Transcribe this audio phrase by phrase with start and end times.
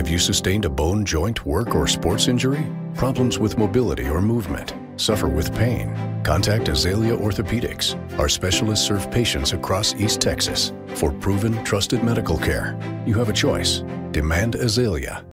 [0.00, 2.66] Have you sustained a bone, joint, work, or sports injury?
[2.94, 4.72] Problems with mobility or movement?
[4.96, 5.94] Suffer with pain?
[6.24, 7.98] Contact Azalea Orthopedics.
[8.18, 10.72] Our specialists serve patients across East Texas.
[10.94, 13.84] For proven, trusted medical care, you have a choice.
[14.10, 15.29] Demand Azalea.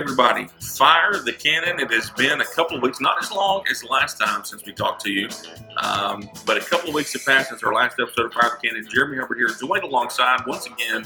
[0.00, 0.46] Everybody.
[0.78, 1.78] Fire the cannon.
[1.78, 4.72] It has been a couple of weeks, not as long as last time since we
[4.72, 5.28] talked to you,
[5.76, 8.68] um, but a couple of weeks have passed since our last episode of Fire the
[8.68, 8.88] Cannon.
[8.90, 11.04] Jeremy over here joined alongside once again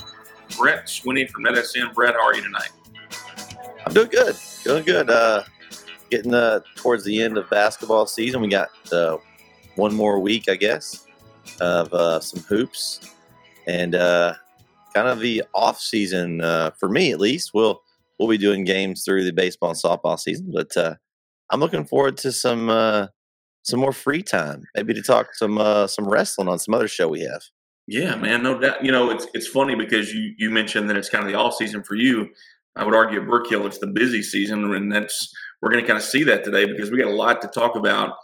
[0.57, 1.93] Brett Swinney from NetSN.
[1.93, 2.71] Brett, how are you tonight?
[3.85, 4.37] I'm doing good.
[4.63, 5.11] Doing good.
[5.11, 5.43] Uh,
[6.09, 8.43] getting uh, towards the end of basketball season.
[8.43, 9.17] We got uh,
[9.75, 11.09] one more week, I guess,
[11.61, 13.13] of uh, some hoops,
[13.67, 14.35] and uh,
[14.95, 17.55] kind of the off season uh, for me at least.
[17.55, 17.83] We'll
[18.19, 20.95] we'll be doing games through the baseball and softball season, but uh,
[21.51, 23.09] I'm looking forward to some uh,
[23.63, 27.09] some more free time, maybe to talk some uh, some wrestling on some other show
[27.09, 27.43] we have.
[27.87, 28.85] Yeah, man, no doubt.
[28.85, 31.55] You know, it's it's funny because you you mentioned that it's kind of the off
[31.55, 32.29] season for you.
[32.77, 35.87] I would argue at Brook Hill it's the busy season, and that's we're going to
[35.87, 38.15] kind of see that today because we got a lot to talk about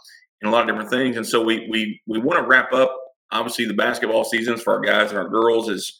[0.41, 1.15] and a lot of different things.
[1.15, 2.95] And so we we we want to wrap up
[3.31, 5.91] obviously the basketball seasons for our guys and our girls as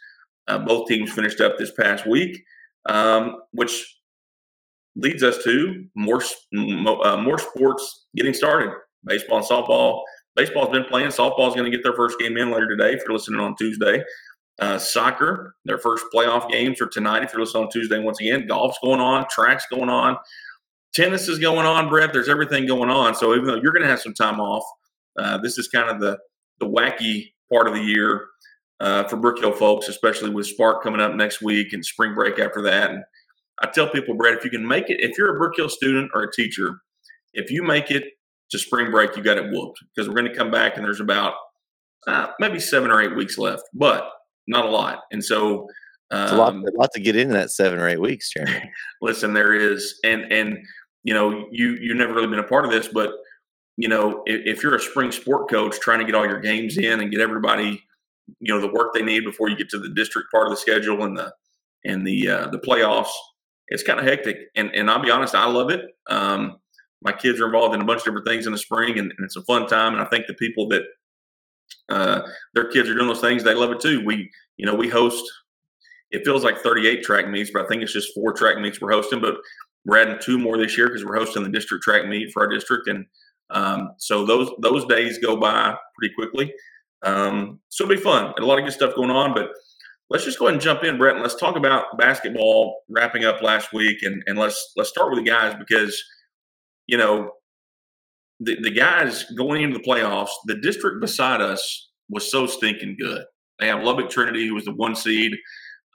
[0.47, 2.43] uh, both teams finished up this past week,
[2.87, 3.97] um, which
[4.95, 6.21] leads us to more
[6.53, 8.71] uh, more sports getting started.
[9.05, 10.03] Baseball and softball.
[10.35, 11.09] Baseball's been playing.
[11.09, 12.93] Softball's going to get their first game in later today.
[12.93, 14.03] If you're listening on Tuesday,
[14.59, 17.23] uh, soccer, their first playoff games are tonight.
[17.23, 20.17] If you're listening on Tuesday, once again, golf's going on, track's going on,
[20.93, 21.89] tennis is going on.
[21.89, 23.15] Brett, there's everything going on.
[23.15, 24.63] So even though you're going to have some time off,
[25.17, 26.17] uh, this is kind of the
[26.59, 28.27] the wacky part of the year
[28.81, 32.39] uh, for Brook Hill folks, especially with Spark coming up next week and spring break
[32.39, 32.89] after that.
[32.89, 33.03] And
[33.61, 36.09] I tell people, Brett, if you can make it, if you're a Brook Hill student
[36.15, 36.81] or a teacher,
[37.33, 38.05] if you make it
[38.49, 40.99] to spring break, you got it whooped because we're going to come back and there's
[40.99, 41.35] about
[42.07, 44.09] uh, maybe seven or eight weeks left, but
[44.47, 45.01] not a lot.
[45.11, 45.67] And so
[46.09, 48.71] um, it's a lot, a lot to get into that seven or eight weeks, Jeremy.
[49.01, 50.57] listen, there is, and and
[51.03, 53.13] you know, you you've never really been a part of this, but
[53.77, 56.77] you know, if, if, you're a spring sport coach trying to get all your games
[56.77, 57.81] in and get everybody,
[58.39, 60.57] you know, the work they need before you get to the district part of the
[60.57, 61.33] schedule and the
[61.83, 63.11] and the uh, the playoffs,
[63.67, 64.37] it's kind of hectic.
[64.55, 65.81] And and I'll be honest, I love it.
[66.09, 66.57] Um,
[67.01, 69.25] my kids are involved in a bunch of different things in the spring, and, and
[69.25, 69.93] it's a fun time.
[69.93, 70.83] And I think the people that
[71.89, 72.21] uh,
[72.53, 74.03] their kids are doing those things, they love it too.
[74.05, 75.23] We, you know, we host.
[76.11, 78.91] It feels like 38 track meets, but I think it's just four track meets we're
[78.91, 79.21] hosting.
[79.21, 79.35] But
[79.85, 82.49] we're adding two more this year because we're hosting the district track meet for our
[82.49, 83.05] district, and
[83.49, 86.53] um, so those those days go by pretty quickly.
[87.03, 89.33] Um, so it'll be fun and a lot of good stuff going on.
[89.33, 89.49] But
[90.09, 93.41] let's just go ahead and jump in, Brett, and let's talk about basketball wrapping up
[93.41, 96.01] last week, and and let's let's start with the guys because
[96.87, 97.31] you know
[98.39, 103.23] the the guys going into the playoffs, the district beside us was so stinking good.
[103.59, 105.33] They have Lubbock Trinity, who was the one seed,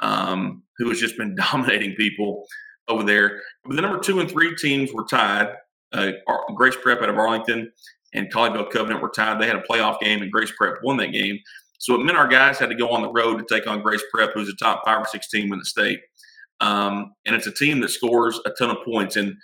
[0.00, 2.44] um, who has just been dominating people
[2.88, 3.42] over there.
[3.64, 5.48] But the number two and three teams were tied
[5.92, 6.12] uh,
[6.54, 7.70] Grace Prep out of Arlington
[8.16, 9.40] and Colleyville Covenant were tied.
[9.40, 11.38] They had a playoff game, and Grace Prep won that game.
[11.78, 14.02] So it meant our guys had to go on the road to take on Grace
[14.12, 16.00] Prep, who's a top five or six team in the state.
[16.60, 19.16] Um, and it's a team that scores a ton of points.
[19.16, 19.34] And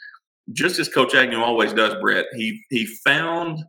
[0.52, 3.62] just as Coach Agnew always does, Brett, he he found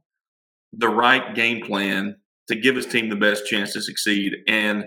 [0.71, 2.15] the right game plan
[2.47, 4.33] to give his team the best chance to succeed.
[4.47, 4.85] And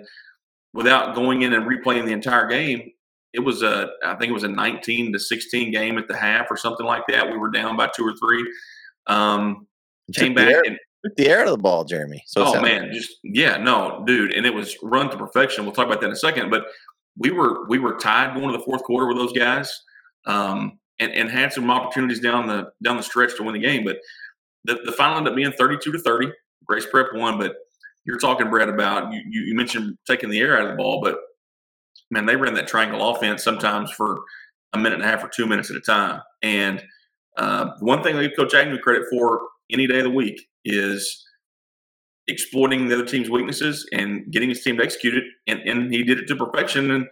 [0.73, 2.91] without going in and replaying the entire game,
[3.35, 6.47] it was a I think it was a 19 to 16 game at the half
[6.51, 7.31] or something like that.
[7.31, 8.51] We were down by two or three.
[9.07, 9.67] Um,
[10.15, 10.79] came back air, and
[11.17, 12.23] the air of the ball, Jeremy.
[12.27, 15.65] So oh man, just yeah, no, dude, and it was run to perfection.
[15.65, 16.67] We'll talk about that in a second, but
[17.17, 19.83] we were we were tied going to the fourth quarter with those guys,
[20.27, 23.85] um, and and had some opportunities down the down the stretch to win the game,
[23.85, 23.99] but
[24.67, 26.33] the, the final ended up being 32 to 30.
[26.67, 27.55] Grace Prep won, but
[28.05, 31.19] you're talking, Brett, about you, you mentioned taking the air out of the ball, but
[32.11, 34.19] man, they ran that triangle offense sometimes for
[34.73, 36.21] a minute and a half or two minutes at a time.
[36.43, 36.83] And
[37.37, 41.25] uh, one thing I give Coach Agnew credit for any day of the week is
[42.29, 45.25] exploiting the other team's weaknesses and getting his team to execute it.
[45.47, 47.07] And, and he did it to perfection and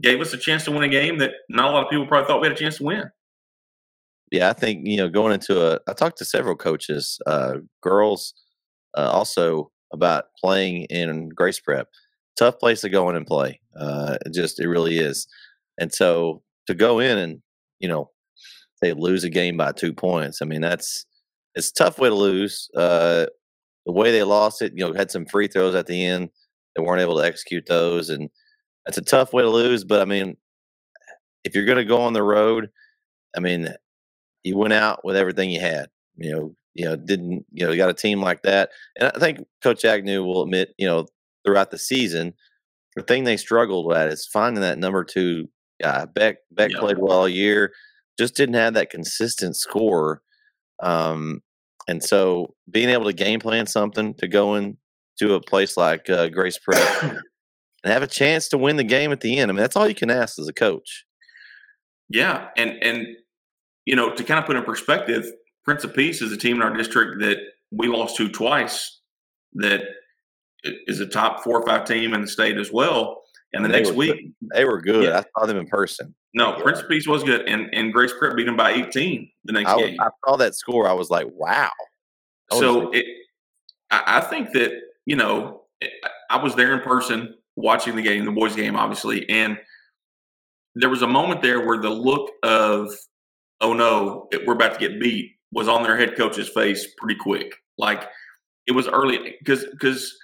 [0.00, 2.26] gave us a chance to win a game that not a lot of people probably
[2.26, 3.04] thought we had a chance to win.
[4.32, 5.78] Yeah, I think you know going into a.
[5.88, 8.34] I talked to several coaches, uh, girls,
[8.96, 11.86] uh, also about playing in Grace Prep
[12.36, 13.60] tough place to go in and play.
[13.78, 15.26] Uh, it just it really is.
[15.78, 17.42] And so to go in and
[17.80, 18.10] you know
[18.80, 21.06] they lose a game by two points, I mean that's
[21.56, 22.68] it's a tough way to lose.
[22.76, 23.26] Uh,
[23.86, 26.28] the way they lost it, you know, had some free throws at the end.
[26.74, 28.28] they weren't able to execute those, and
[28.84, 29.82] that's a tough way to lose.
[29.84, 30.36] But I mean,
[31.44, 32.68] if you're going to go on the road,
[33.36, 33.68] I mean,
[34.44, 35.86] you went out with everything you had.
[36.16, 39.18] You know, you know, didn't you know, you got a team like that, and I
[39.18, 41.06] think Coach Agnew will admit, you know,
[41.44, 42.34] throughout the season,
[42.96, 45.48] the thing they struggled at is finding that number two
[45.80, 46.04] guy.
[46.04, 46.80] Beck Beck yeah.
[46.80, 47.72] played well all year,
[48.18, 50.22] just didn't have that consistent score.
[50.82, 51.40] Um,
[51.88, 56.28] and so being able to game plan something to go into a place like uh,
[56.28, 59.50] Grace Prep and have a chance to win the game at the end.
[59.50, 61.04] I mean, that's all you can ask as a coach.
[62.08, 63.06] Yeah, and and
[63.84, 65.26] you know to kind of put in perspective,
[65.64, 67.38] Prince of Peace is a team in our district that
[67.70, 69.00] we lost to twice.
[69.54, 69.82] That
[70.64, 73.22] is a top four or five team in the state as well.
[73.56, 74.34] And the next week, good.
[74.54, 75.04] they were good.
[75.04, 75.18] Yeah.
[75.18, 76.14] I saw them in person.
[76.34, 76.62] No, yeah.
[76.62, 79.70] Prince of Peace was good, and and Grace Prep beat them by 18 the next
[79.70, 79.96] I, game.
[80.00, 80.88] I saw that score.
[80.88, 81.70] I was like, wow.
[82.52, 83.04] so it,
[83.90, 84.72] I, I think that
[85.06, 85.62] you know,
[86.30, 89.58] I was there in person watching the game, the boys' game, obviously, and
[90.74, 92.94] there was a moment there where the look of,
[93.62, 97.54] oh no, we're about to get beat, was on their head coach's face pretty quick.
[97.78, 98.08] Like
[98.66, 100.14] it was early because because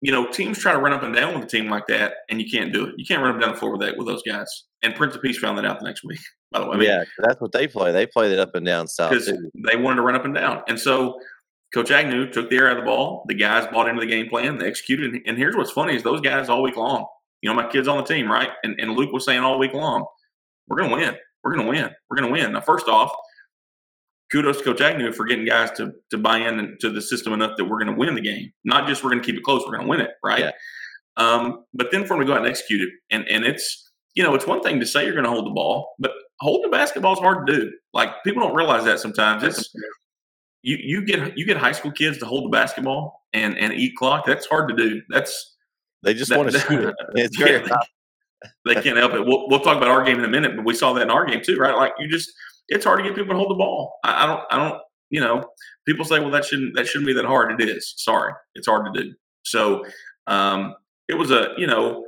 [0.00, 2.40] you know teams try to run up and down with a team like that, and
[2.40, 2.94] you can't do it.
[2.96, 4.46] You can't run up and down the floor with that with those guys.
[4.82, 6.20] And Prince of Peace found that out the next week.
[6.52, 7.92] By the way, I mean, yeah, that's what they play.
[7.92, 10.62] They play it up and down style because they wanted to run up and down,
[10.68, 11.18] and so.
[11.74, 13.24] Coach Agnew took the air out of the ball.
[13.26, 14.56] The guys bought into the game plan.
[14.56, 15.20] They executed.
[15.26, 17.04] And here's what's funny is those guys all week long
[17.42, 18.50] you know, my kids on the team, right?
[18.64, 20.04] And, and Luke was saying all week long,
[20.68, 21.16] we're going to win.
[21.44, 21.90] We're going to win.
[22.08, 22.52] We're going to win.
[22.52, 23.12] Now, first off,
[24.30, 27.56] kudos to Coach Agnew for getting guys to, to buy in to the system enough
[27.56, 28.52] that we're going to win the game.
[28.64, 30.40] Not just we're going to keep it close, we're going to win it, right?
[30.40, 30.50] Yeah.
[31.16, 32.88] Um, but then for them to go out and execute it.
[33.10, 35.50] And, and it's, you know, it's one thing to say you're going to hold the
[35.50, 37.72] ball, but holding the basketball is hard to do.
[37.92, 39.42] Like people don't realize that sometimes.
[39.42, 39.74] It's,
[40.62, 43.94] you, you get you get high school kids to hold the basketball and, and eat
[43.96, 44.26] clock.
[44.26, 45.00] That's hard to do.
[45.08, 45.54] That's
[46.02, 46.94] they just want to shoot it.
[47.14, 47.66] It's very
[48.64, 49.24] they, they can't help it.
[49.24, 51.24] We'll, we'll talk about our game in a minute, but we saw that in our
[51.24, 51.74] game too, right?
[51.74, 52.32] Like you just,
[52.68, 53.98] it's hard to get people to hold the ball.
[54.04, 55.44] I, I don't, I don't, you know,
[55.86, 57.60] people say, well, that shouldn't, that shouldn't be that hard.
[57.60, 57.94] It is.
[57.96, 59.14] Sorry, it's hard to do.
[59.44, 59.84] So
[60.26, 60.74] um,
[61.08, 62.04] it was a, you know,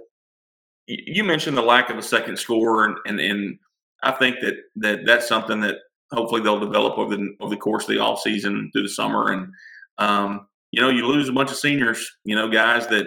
[0.86, 3.58] you mentioned the lack of a second score, and, and, and
[4.02, 5.76] I think that that that's something that
[6.10, 9.30] hopefully they'll develop over the over the course of the off season through the summer.
[9.30, 9.48] And
[9.98, 13.06] um, you know, you lose a bunch of seniors, you know, guys that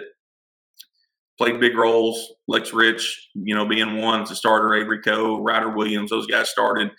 [1.38, 2.32] played big roles.
[2.46, 6.50] Lex Rich, you know, being one as a starter, Avery Coe, Ryder Williams, those guys
[6.50, 6.90] started.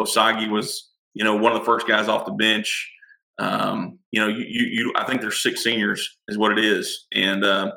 [0.00, 2.90] Osagi was, you know, one of the first guys off the bench.
[3.38, 7.06] Um, you know, you, you, you, I think there's six seniors is what it is.
[7.12, 7.72] And uh,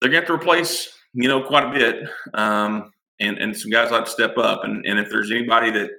[0.00, 2.08] they're going to have to replace, you know, quite a bit.
[2.34, 2.90] Um,
[3.20, 4.64] and, and some guys like to step up.
[4.64, 5.90] And, and if there's anybody that,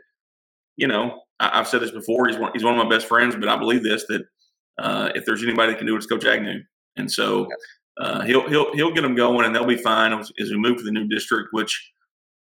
[0.77, 3.35] you know, I, have said this before, he's one, he's one of my best friends,
[3.35, 4.21] but I believe this, that
[4.77, 6.61] uh, if there's anybody that can do it, it's Coach Agnew.
[6.95, 7.47] And so
[7.99, 10.77] uh, he'll he'll he'll get them going, and they'll be fine as, as we move
[10.77, 11.49] to the new district.
[11.51, 11.91] Which,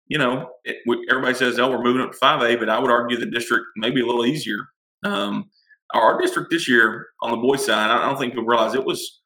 [0.09, 0.79] you know, it,
[1.11, 3.67] everybody says, "Oh, we're moving up to five A," but I would argue the district
[3.77, 4.59] may be a little easier.
[5.05, 5.51] Um,
[5.95, 9.21] our district this year on the boys' side, I don't think people realize it was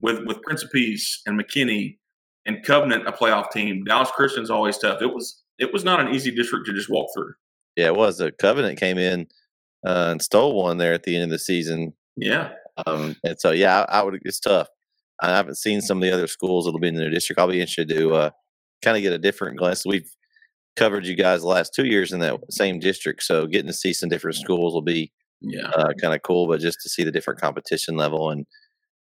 [0.00, 1.98] with with Prince of Peace and McKinney
[2.46, 3.84] and Covenant, a playoff team.
[3.84, 5.00] Dallas Christian's always tough.
[5.00, 7.32] It was it was not an easy district to just walk through.
[7.76, 8.18] Yeah, it was.
[8.18, 9.26] The Covenant came in
[9.86, 11.94] uh, and stole one there at the end of the season.
[12.16, 12.50] Yeah.
[12.86, 14.18] Um, and so yeah, I, I would.
[14.22, 14.68] It's tough.
[15.22, 17.38] I haven't seen some of the other schools that'll be in the district.
[17.38, 18.30] I'll be interested to uh,
[18.82, 19.86] kind of get a different glance.
[19.86, 20.10] We've
[20.76, 23.92] covered you guys the last two years in that same district, so getting to see
[23.92, 26.46] some different schools will be yeah uh, kind of cool.
[26.48, 28.46] But just to see the different competition level and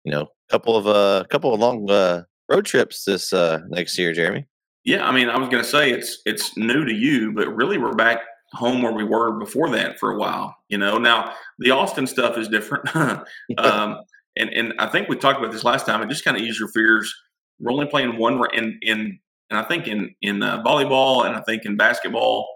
[0.04, 3.60] you know, a couple of a uh, couple of long uh, road trips this uh,
[3.68, 4.46] next year, Jeremy.
[4.84, 7.78] Yeah, I mean, I was going to say it's it's new to you, but really
[7.78, 8.20] we're back
[8.52, 10.56] home where we were before that for a while.
[10.68, 12.94] You know, now the Austin stuff is different.
[13.58, 14.00] um,
[14.36, 16.02] and and I think we talked about this last time.
[16.02, 17.12] It just kind of ease your fears.
[17.58, 19.18] We're only playing one in in
[19.50, 22.48] and I think in in uh, volleyball and I think in basketball,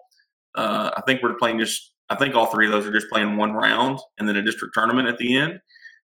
[0.54, 1.92] uh, I think we're playing just.
[2.10, 4.74] I think all three of those are just playing one round and then a district
[4.74, 5.58] tournament at the end.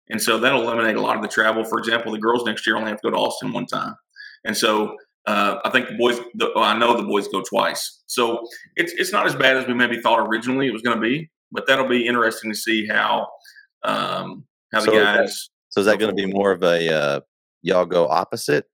[0.08, 1.62] And so that'll eliminate a lot of the travel.
[1.62, 3.94] For example, the girls next year only have to go to Austin one time.
[4.44, 8.02] And so uh, I think the boys, the, I know the boys go twice.
[8.06, 11.00] So it's it's not as bad as we maybe thought originally it was going to
[11.00, 13.28] be, but that'll be interesting to see how
[13.84, 15.50] um, how so the guys.
[15.68, 17.20] So is that going to be more of a uh,
[17.62, 18.64] y'all go opposite?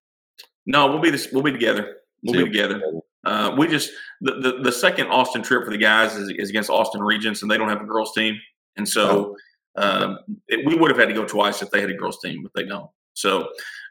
[0.65, 1.29] No, we'll be this.
[1.33, 1.97] We'll be together.
[2.27, 2.83] We'll be together.
[3.25, 3.91] Uh, we just
[4.21, 7.51] the, the, the second Austin trip for the guys is, is, against Austin Regents, and
[7.51, 8.39] they don't have a girls team,
[8.77, 9.37] and so
[9.77, 9.83] oh.
[9.83, 10.19] um,
[10.49, 12.53] it, we would have had to go twice if they had a girls team, but
[12.55, 12.89] they don't.
[13.15, 13.49] So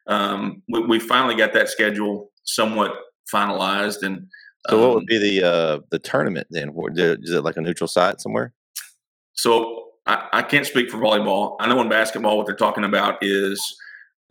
[0.08, 2.94] um, we, we, finally got that schedule somewhat
[3.34, 4.28] finalized, and
[4.70, 6.74] so what would um be the uh, the tournament then?
[6.96, 8.54] Is it like a neutral site somewhere?
[9.34, 11.58] So I, I, can't speak for volleyball.
[11.60, 13.76] I know in basketball, what they're talking about is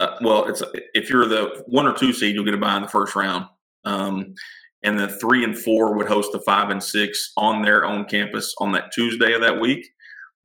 [0.00, 0.62] Uh, well, it's
[0.94, 3.46] if you're the one or two seed, you'll get a bye in the first round.
[3.84, 4.34] Um,
[4.82, 8.54] and the three and four would host the five and six on their own campus
[8.58, 9.88] on that Tuesday of that week.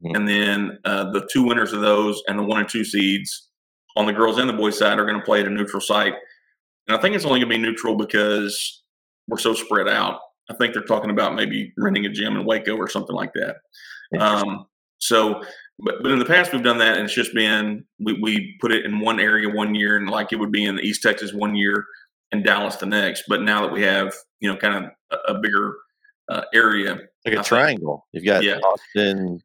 [0.04, 0.16] Mm-hmm.
[0.16, 3.50] And then uh, the two winners of those and the one and two seeds
[3.98, 6.14] on the girls and the boys side are going to play at a neutral site.
[6.88, 8.84] And I think it's only going to be neutral because
[9.28, 10.20] we're so spread out.
[10.50, 13.58] I think they're talking about maybe renting a gym in Waco or something like that.
[14.20, 14.66] Um,
[14.98, 15.44] so,
[15.78, 18.72] but, but in the past we've done that, and it's just been we, we put
[18.72, 21.56] it in one area one year, and like it would be in East Texas one
[21.56, 21.86] year
[22.32, 23.24] and Dallas the next.
[23.28, 25.76] But now that we have you know kind of a, a bigger
[26.30, 28.58] uh, area, like a I triangle, think, you've got yeah.
[28.58, 29.40] Austin,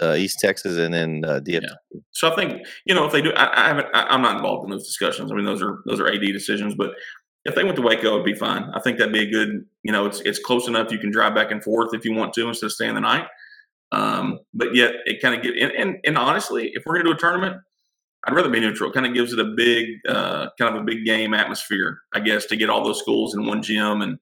[0.00, 1.62] uh, East Texas, and then uh, DF.
[1.62, 2.00] Yeah.
[2.10, 3.88] So I think you know if they do, I, I haven't.
[3.94, 5.32] I, am not involved in those discussions.
[5.32, 6.92] I mean, those are those are AD decisions, but.
[7.44, 8.64] If they went to Waco, it'd be fine.
[8.74, 11.34] I think that'd be a good, you know, it's it's close enough you can drive
[11.34, 13.26] back and forth if you want to instead of staying the night.
[13.90, 17.16] Um, but yet it kind of get and, and, and honestly, if we're gonna do
[17.16, 17.56] a tournament,
[18.26, 18.90] I'd rather be neutral.
[18.90, 22.20] It kind of gives it a big, uh, kind of a big game atmosphere, I
[22.20, 24.18] guess, to get all those schools in one gym and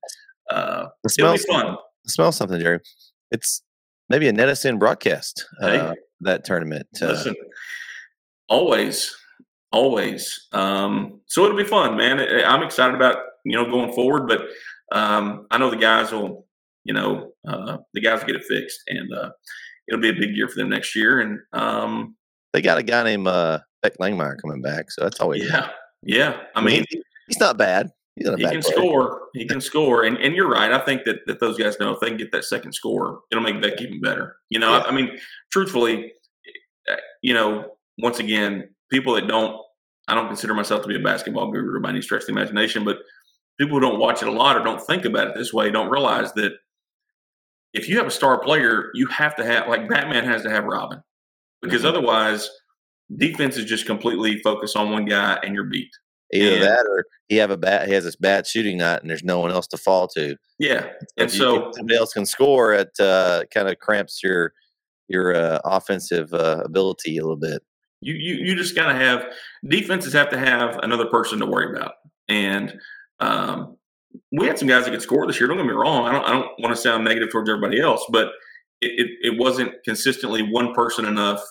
[0.50, 1.76] uh, it it'll be fun.
[2.07, 2.81] Smell something, Jerry.
[3.31, 3.62] It's
[4.09, 6.87] maybe a NetSN broadcast uh, hey, that tournament.
[7.03, 7.35] Uh, listen,
[8.49, 9.17] always,
[9.73, 10.47] always.
[10.53, 12.21] Um, so it'll be fun, man.
[12.45, 14.43] I'm excited about you know going forward, but
[14.93, 16.47] um, I know the guys will
[16.87, 19.31] you know, uh, the guys will get it fixed, and uh,
[19.88, 21.19] it'll be a big year for them next year.
[21.21, 22.17] And um,
[22.53, 25.71] they got a guy named uh, Beck Langmeyer coming back, so that's always yeah,
[26.02, 26.40] yeah.
[26.57, 26.85] I, mean,
[27.28, 27.90] he's not bad.
[28.16, 28.62] He's he can player.
[28.62, 29.21] score.
[29.35, 30.73] He can score, and and you're right.
[30.73, 33.45] I think that that those guys know if they can get that second score, it'll
[33.45, 34.37] make Beck even better.
[34.49, 34.78] You know, yeah.
[34.78, 35.16] I, I mean,
[35.52, 36.12] truthfully,
[36.88, 39.61] eh, you know, once again, people that don't,
[40.09, 42.85] I don't consider myself to be a basketball guru by any stretch of the imagination,
[42.85, 42.99] but
[43.59, 45.90] people who don't watch it a lot or don't think about it this way don't
[45.90, 46.52] realize that
[47.73, 50.64] if you have a star player, you have to have like Batman has to have
[50.64, 51.02] Robin
[51.61, 51.97] because mm-hmm.
[51.97, 52.50] otherwise
[53.15, 55.91] defense is just completely focused on one guy and you're beat.
[56.33, 59.09] Either and, that or he have a bad he has this bad shooting night and
[59.09, 60.37] there's no one else to fall to.
[60.59, 60.89] Yeah.
[61.17, 64.53] And so somebody else can score it uh, kind of cramps your
[65.09, 67.63] your uh, offensive uh, ability a little bit.
[68.01, 69.27] You you you just gotta have
[69.65, 71.93] defenses have to have another person to worry about.
[72.29, 72.81] And
[73.21, 73.77] um,
[74.33, 75.49] we had some guys that could score this year.
[75.49, 76.07] Don't get me wrong.
[76.07, 78.29] I don't, I don't want to sound negative towards everybody else, but
[78.81, 81.43] it, it, it, wasn't consistently one person enough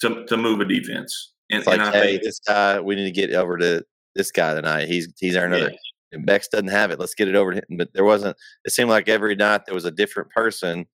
[0.00, 1.32] to, to move a defense.
[1.50, 4.54] And, like, and hey, think, this guy, we need to get over to this guy
[4.54, 4.88] tonight.
[4.88, 5.70] He's he's our another.
[6.12, 6.18] Yeah.
[6.24, 6.98] Bex doesn't have it.
[6.98, 7.76] Let's get it over to him.
[7.76, 8.36] But there wasn't.
[8.64, 10.86] It seemed like every night there was a different person,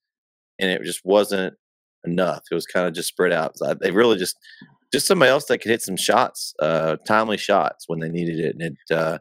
[0.58, 1.54] and it just wasn't
[2.04, 2.42] enough.
[2.50, 3.56] It was kind of just spread out.
[3.80, 4.36] They really just
[4.92, 8.54] just somebody else that could hit some shots, uh, timely shots when they needed it,
[8.54, 8.96] and it.
[8.96, 9.18] Uh,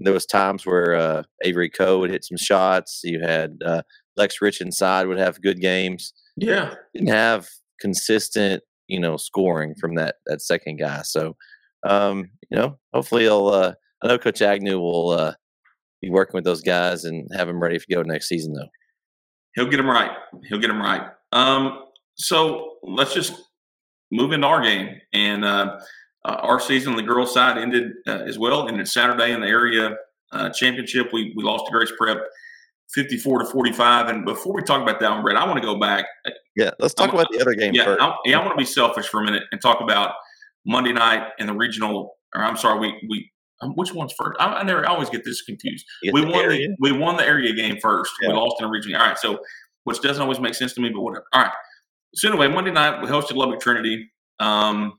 [0.00, 3.00] there was times where uh, Avery Coe would hit some shots.
[3.04, 3.82] You had uh,
[4.16, 6.12] Lex Rich inside would have good games.
[6.36, 7.48] Yeah, didn't have
[7.80, 11.02] consistent, you know, scoring from that that second guy.
[11.02, 11.36] So,
[11.86, 13.48] um, you know, hopefully he'll.
[13.48, 15.34] Uh, I know Coach Agnew will uh,
[16.02, 18.68] be working with those guys and have them ready to go next season, though.
[19.54, 20.10] He'll get them right.
[20.48, 21.08] He'll get them right.
[21.32, 21.84] Um,
[22.16, 23.34] so let's just
[24.10, 25.44] move into our game and.
[25.44, 25.78] Uh,
[26.24, 28.66] uh, our season on the girls' side ended uh, as well.
[28.66, 29.96] Ended Saturday in the area
[30.32, 31.08] uh, championship.
[31.12, 32.18] We we lost to Grace Prep,
[32.92, 34.08] fifty four to forty five.
[34.08, 36.06] And before we talk about that one, Brett, I want to go back.
[36.56, 38.02] Yeah, let's talk I'm, about the other game yeah, first.
[38.02, 40.14] I, yeah, I want to be selfish for a minute and talk about
[40.66, 42.16] Monday night and the regional.
[42.34, 44.40] Or I'm sorry, we we um, which one's first?
[44.40, 45.84] I, I, never I always get this confused.
[46.12, 46.68] we the won area?
[46.68, 48.12] the we won the area game first.
[48.20, 48.28] Yeah.
[48.28, 49.00] We lost in the regional.
[49.00, 49.40] All right, so
[49.84, 51.26] which doesn't always make sense to me, but whatever.
[51.32, 51.52] All right.
[52.14, 54.10] So anyway, Monday night we hosted Lubbock Trinity.
[54.40, 54.94] Um,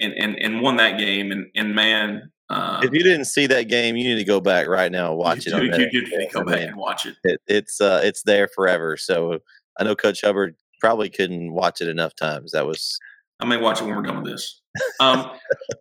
[0.00, 1.32] and and, and won that game.
[1.32, 4.68] And and man, uh, if you didn't see that game, you need to go back
[4.68, 5.60] right now and watch you it.
[5.60, 7.16] Do, you do need to go back and watch it.
[7.24, 8.96] it it's uh, it's there forever.
[8.96, 9.40] So
[9.78, 12.52] I know Coach Hubbard probably couldn't watch it enough times.
[12.52, 12.98] That was.
[13.40, 14.62] I may watch it when we're done with this.
[15.00, 15.30] Um,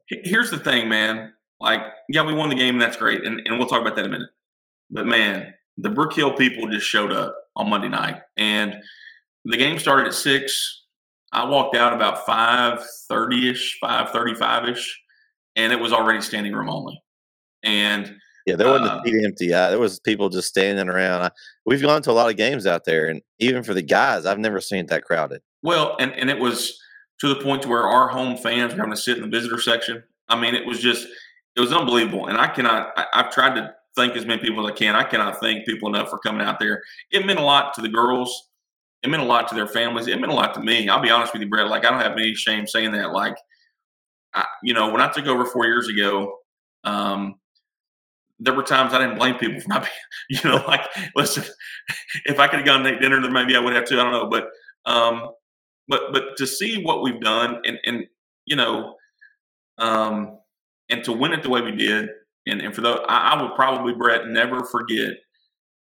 [0.10, 1.34] here's the thing, man.
[1.60, 4.06] Like, yeah, we won the game, and that's great, and, and we'll talk about that
[4.06, 4.30] in a minute.
[4.92, 8.76] But man, the Brook Hill people just showed up on Monday night, and
[9.46, 10.84] the game started at six.
[11.32, 15.00] I walked out about five thirty ish, five thirty five ish,
[15.58, 17.02] and it was already standing room only.
[17.64, 19.54] And yeah, there wasn't uh, a seat empty.
[19.54, 21.24] I, there was people just standing around.
[21.24, 21.32] I,
[21.66, 24.40] we've gone to a lot of games out there, and even for the guys, I've
[24.40, 25.42] never seen it that crowded.
[25.64, 26.80] Well, and and it was
[27.20, 29.60] to the point to where our home fans were having to sit in the visitor
[29.60, 30.02] section.
[30.30, 31.08] I mean, it was just
[31.58, 32.28] it was unbelievable.
[32.28, 32.94] And I cannot.
[32.96, 34.96] I, I've tried to thank as many people as I can.
[34.96, 36.84] I cannot thank people enough for coming out there.
[37.12, 38.48] It meant a lot to the girls
[39.04, 40.08] it meant a lot to their families.
[40.08, 40.90] It meant a lot to me.
[40.90, 41.68] I'll be honest with you, Brett.
[41.68, 43.12] Like I don't have any shame saying that.
[43.12, 43.38] Like,
[44.64, 46.38] You know, when I took over four years ago,
[46.84, 47.36] um,
[48.40, 51.44] there were times I didn't blame people for not being, you know, like, listen,
[52.26, 54.00] if I could have gone to dinner, then maybe I would have too.
[54.00, 54.50] I don't know, but,
[54.90, 55.30] um,
[55.88, 58.06] but, but to see what we've done and, and,
[58.46, 58.96] you know,
[59.78, 60.40] um,
[60.90, 62.10] and to win it the way we did,
[62.46, 65.14] and, and for those, I, I will probably, Brett, never forget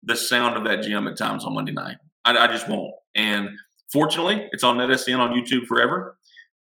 [0.03, 1.97] the sound of that gym at times on Monday night.
[2.25, 2.95] I, I just won't.
[3.15, 3.51] And
[3.93, 6.17] fortunately, it's on NetSN on YouTube forever,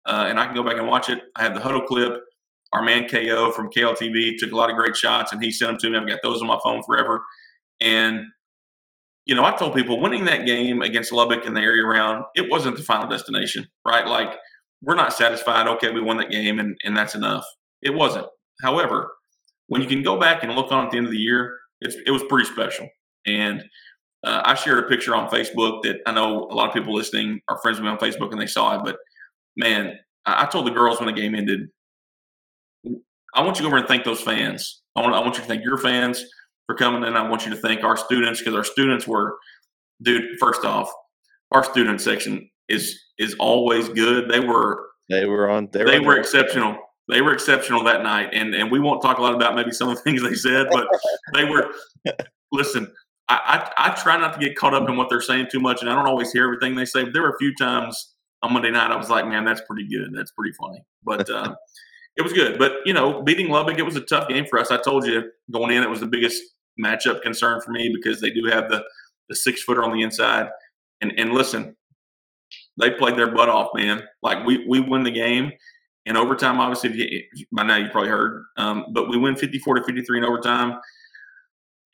[0.06, 1.22] uh, and I can go back and watch it.
[1.36, 2.20] I have the huddle clip.
[2.72, 5.78] Our man KO from KLTV took a lot of great shots, and he sent them
[5.78, 5.98] to me.
[5.98, 7.22] I've got those on my phone forever.
[7.80, 8.26] And
[9.26, 12.50] you know, I told people winning that game against Lubbock and the area around, it
[12.50, 14.06] wasn't the final destination, right?
[14.06, 14.36] Like,
[14.82, 15.66] we're not satisfied.
[15.66, 17.46] Okay, we won that game, and, and that's enough.
[17.80, 18.26] It wasn't.
[18.62, 19.12] However,
[19.68, 22.10] when you can go back and look on at the end of the year, it
[22.10, 22.88] was pretty special.
[23.26, 23.62] And
[24.24, 27.40] uh, I shared a picture on Facebook that I know a lot of people listening
[27.48, 28.84] are friends with me on Facebook and they saw it.
[28.84, 28.96] But
[29.56, 31.68] man, I, I told the girls when the game ended,
[33.34, 34.82] I want you to go over and thank those fans.
[34.96, 36.24] I want, I want you to thank your fans
[36.66, 37.16] for coming in.
[37.16, 39.36] I want you to thank our students because our students were,
[40.02, 40.38] dude.
[40.38, 40.90] First off,
[41.50, 44.28] our student section is is always good.
[44.30, 46.76] They were they were on they, they were, were exceptional.
[47.08, 49.88] They were exceptional that night, and and we won't talk a lot about maybe some
[49.88, 50.86] of the things they said, but
[51.34, 51.72] they were.
[52.52, 52.86] listen,
[53.28, 55.80] I, I, I try not to get caught up in what they're saying too much,
[55.80, 57.04] and I don't always hear everything they say.
[57.04, 58.13] But there were a few times
[58.44, 60.12] on Monday night I was like, man, that's pretty good.
[60.14, 60.84] That's pretty funny.
[61.02, 61.54] But uh,
[62.16, 62.58] it was good.
[62.58, 64.70] But you know, beating Lubbock, it was a tough game for us.
[64.70, 66.42] I told you going in, it was the biggest
[66.82, 68.84] matchup concern for me because they do have the
[69.28, 70.48] the six footer on the inside.
[71.00, 71.74] And and listen,
[72.78, 74.02] they played their butt off, man.
[74.22, 75.52] Like we we win the game
[76.06, 76.60] in overtime.
[76.60, 76.96] Obviously, if
[77.34, 80.18] you, by now you probably heard, um, but we win fifty four to fifty three
[80.18, 80.78] in overtime,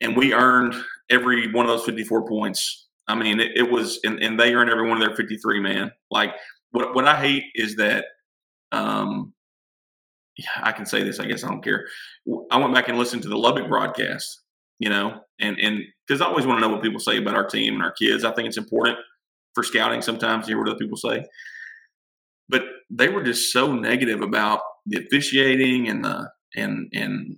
[0.00, 0.75] and we earned
[1.09, 2.88] every one of those fifty four points.
[3.11, 5.61] I mean, it, it was, and, and they earned every one of their fifty three.
[5.61, 6.31] Man, like
[6.71, 8.07] what what I hate is that.
[8.73, 9.35] Um,
[10.62, 11.21] I can say this.
[11.21, 11.87] I guess I don't care.
[12.50, 14.40] I went back and listened to the Lubbock broadcast,
[14.79, 17.47] you know, and and because I always want to know what people say about our
[17.47, 18.25] team and our kids.
[18.25, 18.99] I think it's important
[19.55, 21.25] for scouting sometimes to hear what other people say.
[22.49, 27.37] But they were just so negative about the officiating and the and and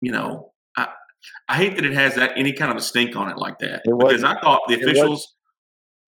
[0.00, 0.52] you know
[1.48, 3.82] I hate that it has that any kind of a stink on it like that
[3.84, 5.34] because I thought the officials.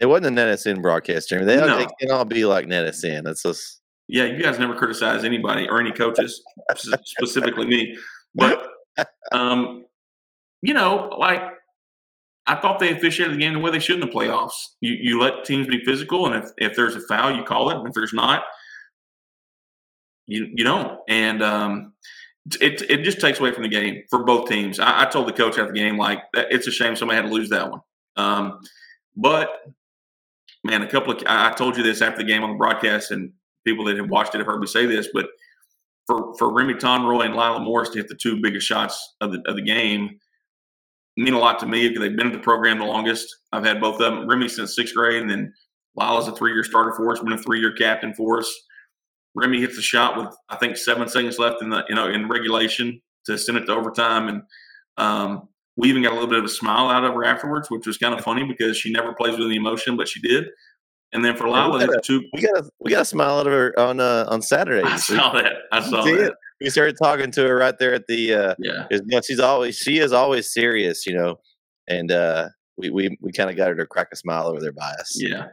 [0.00, 1.46] It wasn't a NetSN broadcast, Jeremy.
[1.46, 1.78] They, no.
[1.78, 3.22] they can all be like NetSN.
[3.22, 4.24] That's just yeah.
[4.24, 6.42] You guys never criticize anybody or any coaches,
[7.04, 7.96] specifically me.
[8.34, 8.66] But
[9.32, 9.84] um,
[10.62, 11.42] you know, like
[12.46, 14.70] I thought they officiated the game the way they should in the playoffs.
[14.80, 17.76] You you let teams be physical, and if, if there's a foul, you call it.
[17.76, 18.42] And if there's not,
[20.26, 20.98] you you don't.
[21.08, 21.92] And um,
[22.60, 24.80] it it just takes away from the game for both teams.
[24.80, 27.34] I, I told the coach after the game like it's a shame somebody had to
[27.34, 27.80] lose that one.
[28.16, 28.60] Um,
[29.16, 29.48] but
[30.64, 33.32] man, a couple of I told you this after the game on the broadcast, and
[33.64, 35.26] people that have watched it have heard me say this, but
[36.06, 39.42] for for Remy Tonroy and Lila Morris to hit the two biggest shots of the
[39.46, 40.18] of the game
[41.16, 43.36] mean a lot to me because they've been in the program the longest.
[43.52, 44.26] I've had both of them.
[44.26, 45.52] Remy since sixth grade, and then
[45.94, 48.50] Lila's a three-year starter for us, been a three-year captain for us.
[49.34, 52.28] Remy hits the shot with I think seven seconds left in the you know in
[52.28, 54.42] regulation to send it to overtime, and
[54.96, 57.86] um, we even got a little bit of a smile out of her afterwards, which
[57.86, 60.46] was kind of funny because she never plays with any emotion, but she did.
[61.12, 63.38] And then for Lila, we got, a, two, we got a we got a smile
[63.38, 64.82] out of her on uh, on Saturday.
[64.82, 65.52] I saw that.
[65.70, 66.20] I saw that.
[66.20, 66.34] It?
[66.60, 68.86] We started talking to her right there at the uh, yeah.
[68.90, 71.36] You know, she's always she is always serious, you know,
[71.86, 74.72] and uh, we we we kind of got her to crack a smile over there
[74.72, 75.20] by us.
[75.20, 75.48] Yeah,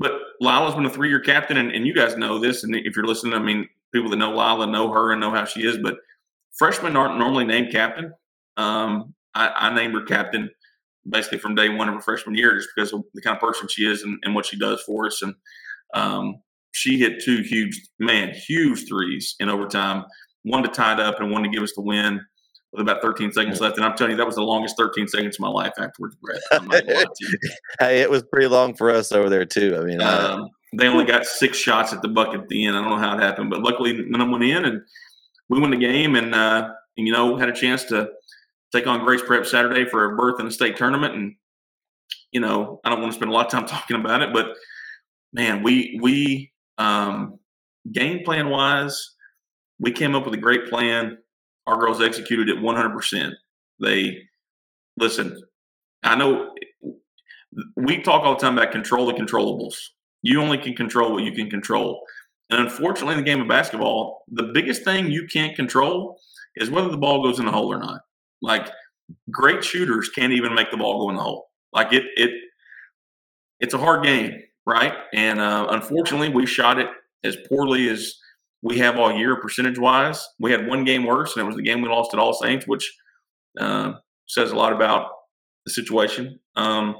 [0.00, 2.64] but Lila's been a three year captain, and, and you guys know this.
[2.64, 5.44] And if you're listening, I mean, people that know Lila know her and know how
[5.44, 5.78] she is.
[5.78, 5.98] But
[6.58, 8.12] freshmen aren't normally named captain.
[8.56, 10.50] Um, I, I named her captain
[11.08, 13.68] basically from day one of her freshman year just because of the kind of person
[13.68, 15.22] she is and, and what she does for us.
[15.22, 15.34] And
[15.94, 16.36] um,
[16.72, 20.04] she hit two huge, man, huge threes in overtime,
[20.44, 22.20] one to tie it up and one to give us the win
[22.72, 23.76] with about 13 seconds left.
[23.76, 26.16] And I'm telling you, that was the longest 13 seconds of my life afterwards,
[27.80, 29.76] hey, it was pretty long for us over there, too.
[29.76, 32.76] I mean, um, they only got six shots at the bucket at the end.
[32.76, 34.82] I don't know how it happened, but luckily none of them went in and
[35.48, 38.08] we won the game and, uh, and, you know, had a chance to
[38.72, 41.14] take on Grace Prep Saturday for a berth in the state tournament.
[41.14, 41.34] And,
[42.30, 44.54] you know, I don't want to spend a lot of time talking about it, but
[45.32, 47.38] man, we, we, um,
[47.90, 49.14] game plan wise,
[49.80, 51.18] we came up with a great plan.
[51.66, 53.32] Our girls executed it 100%.
[53.80, 54.18] They,
[54.98, 55.40] listen,
[56.02, 56.54] I know
[57.76, 59.76] we talk all the time about control the controllables.
[60.22, 62.02] You only can control what you can control.
[62.50, 66.18] And unfortunately, in the game of basketball, the biggest thing you can't control
[66.56, 68.00] is whether the ball goes in the hole or not.
[68.42, 68.70] Like
[69.30, 71.48] great shooters can't even make the ball go in the hole.
[71.72, 72.30] Like it, it,
[73.60, 74.94] it's a hard game, right?
[75.14, 76.88] And uh, unfortunately, we shot it
[77.22, 78.14] as poorly as
[78.62, 80.26] we have all year, percentage wise.
[80.38, 82.66] We had one game worse, and it was the game we lost at All Saints,
[82.66, 82.92] which
[83.58, 83.94] uh,
[84.26, 85.10] says a lot about
[85.66, 86.40] the situation.
[86.56, 86.96] Um,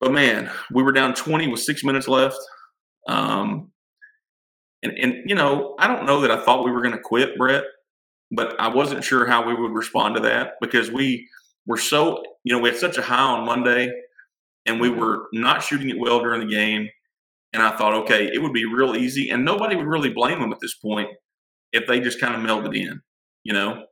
[0.00, 2.38] but man, we were down 20 with six minutes left.
[3.08, 3.70] Um,
[4.82, 7.38] And, and you know, I don't know that I thought we were going to quit,
[7.38, 7.64] Brett,
[8.32, 11.28] but I wasn't sure how we would respond to that because we
[11.66, 13.92] were so, you know, we had such a high on Monday
[14.66, 16.88] and we were not shooting it well during the game.
[17.52, 20.52] And I thought, okay, it would be real easy, and nobody would really blame them
[20.52, 21.08] at this point
[21.72, 23.00] if they just kind of melded in,
[23.44, 23.84] you know.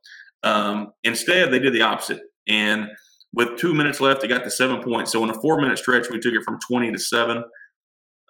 [0.42, 2.88] Um, instead, they did the opposite, and
[3.34, 5.12] with two minutes left, they got to seven points.
[5.12, 7.44] So in a four-minute stretch, we took it from twenty to seven.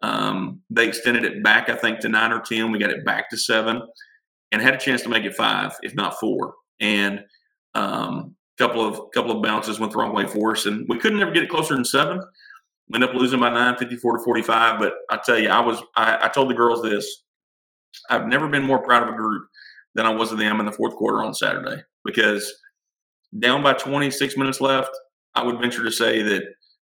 [0.02, 2.72] Um, they extended it back, I think, to nine or ten.
[2.72, 3.82] We got it back to seven,
[4.50, 6.54] and had a chance to make it five, if not four.
[6.80, 7.20] And
[7.74, 11.20] um, couple of couple of bounces went the wrong way for us, and we couldn't
[11.20, 12.20] ever get it closer than seven.
[12.90, 14.80] We ended up losing by nine, 54 to 45.
[14.80, 17.06] But I tell you, I was I, I told the girls this.
[18.08, 19.46] I've never been more proud of a group
[19.94, 22.52] than I was of them in the fourth quarter on Saturday because
[23.38, 24.90] down by 26 minutes left,
[25.34, 26.42] I would venture to say that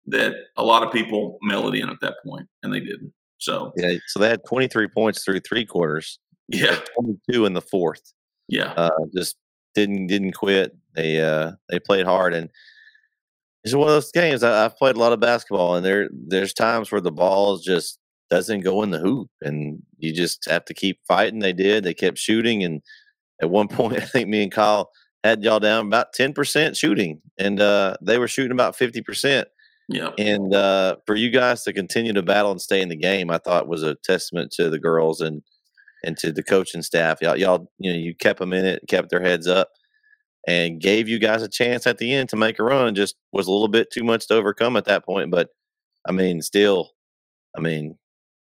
[0.06, 3.12] that a lot of people melded in at that point, and they didn't.
[3.38, 6.18] So yeah, so they had 23 points through three quarters.
[6.48, 8.00] Yeah, 22 in the fourth.
[8.48, 9.37] Yeah, uh, just
[9.74, 10.76] didn't didn't quit.
[10.94, 12.50] They uh, they played hard, and
[13.64, 14.42] it's one of those games.
[14.42, 17.99] I, have played a lot of basketball, and there there's times where the ball just
[18.31, 21.40] doesn't go in the hoop, and you just have to keep fighting.
[21.40, 21.85] They did.
[21.85, 22.83] They kept shooting, and
[23.42, 24.90] at one point, I think me and Kyle
[25.25, 29.49] had y'all down about ten percent shooting, and uh, they were shooting about fifty percent.
[29.88, 30.11] Yeah.
[30.18, 33.38] And uh, for you guys to continue to battle and stay in the game, I
[33.38, 35.42] thought was a testament to the girls and
[36.05, 37.21] and to the coaching staff.
[37.21, 39.71] Y'all, y'all, you know, you kept them in it, kept their heads up,
[40.48, 42.94] and gave you guys a chance at the end to make a run.
[42.94, 45.30] Just was a little bit too much to overcome at that point.
[45.30, 45.50] But
[46.08, 46.92] I mean, still,
[47.54, 47.98] I mean,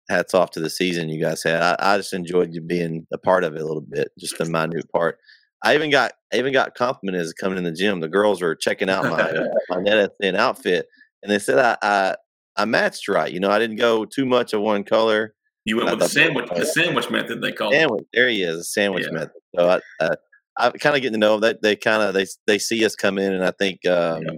[0.09, 1.61] hats off to the season you guys had.
[1.61, 4.45] I, I just enjoyed you being a part of it a little bit, just a
[4.45, 5.17] minute part.
[5.65, 7.99] I even got I even got complimented coming in the gym.
[7.99, 9.33] The girls were checking out my
[9.69, 10.87] my net thin outfit,
[11.21, 12.15] and they said I, I
[12.55, 13.31] I matched right.
[13.31, 15.33] You know, I didn't go too much of one color.
[15.65, 17.41] You went with the sandwich, the sandwich method.
[17.41, 18.03] They call sandwich.
[18.03, 18.07] It.
[18.13, 19.13] There he is, a sandwich yeah.
[19.13, 19.31] method.
[19.57, 20.15] So I, I,
[20.57, 23.17] I kind of getting to know that they kind of they they see us come
[23.17, 24.31] in, and I think um, yeah.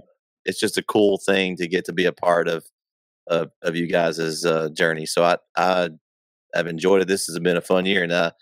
[0.44, 2.64] it's just a cool thing to get to be a part of
[3.26, 5.06] of, of you guys' uh, journey.
[5.06, 5.90] So I I
[6.54, 7.08] have enjoyed it.
[7.08, 8.32] This has been a fun year, and uh,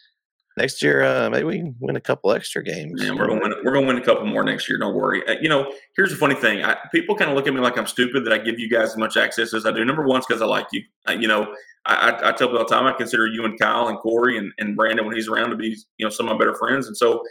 [0.57, 3.03] next year uh, maybe we win a couple extra games.
[3.03, 4.79] Yeah, we're gonna win, we're gonna win a couple more next year.
[4.79, 5.27] Don't worry.
[5.29, 7.79] Uh, you know, here's the funny thing: I, people kind of look at me like
[7.79, 9.85] I'm stupid that I give you guys as much access as I do.
[9.85, 10.83] Number one, because I like you.
[11.09, 11.55] you know,
[11.87, 14.53] I, I, tell people all the time I consider you and Kyle and Corey and,
[14.59, 16.97] and Brandon when he's around to be you know some of my better friends, and
[16.97, 17.23] so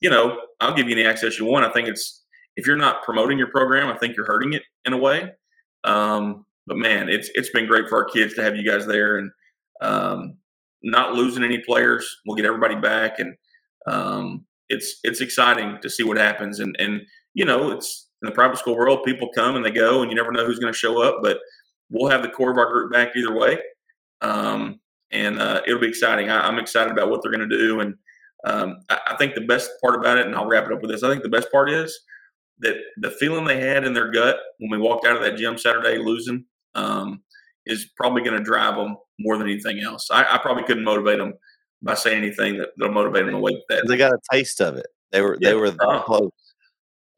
[0.00, 1.64] you know, I'll give you any access you want.
[1.64, 2.22] I think it's
[2.56, 5.32] if you're not promoting your program, I think you're hurting it in a way.
[5.84, 9.18] Um, but man, it's it's been great for our kids to have you guys there
[9.18, 9.30] and
[9.80, 10.38] um,
[10.82, 12.08] not losing any players.
[12.26, 13.34] We'll get everybody back, and
[13.86, 16.58] um, it's it's exciting to see what happens.
[16.58, 17.02] And and
[17.34, 20.16] you know, it's in the private school world, people come and they go, and you
[20.16, 21.18] never know who's going to show up.
[21.22, 21.38] But
[21.90, 23.58] we'll have the core of our group back either way,
[24.22, 24.80] um,
[25.12, 26.30] and uh, it'll be exciting.
[26.30, 27.94] I, I'm excited about what they're going to do and
[28.44, 30.90] um, I, I, think the best part about it, and I'll wrap it up with
[30.90, 31.02] this.
[31.02, 31.98] I think the best part is
[32.60, 35.58] that the feeling they had in their gut when we walked out of that gym
[35.58, 36.44] Saturday losing
[36.74, 37.22] um,
[37.64, 40.08] is probably going to drive them more than anything else.
[40.10, 41.34] I, I, probably couldn't motivate them
[41.82, 44.76] by saying anything that, will motivate them the way that they got a taste of
[44.76, 44.86] it.
[45.12, 45.50] They were yeah.
[45.50, 46.02] they were uh-huh.
[46.02, 46.30] close.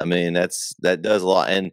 [0.00, 1.50] I mean, that's that does a lot.
[1.50, 1.72] And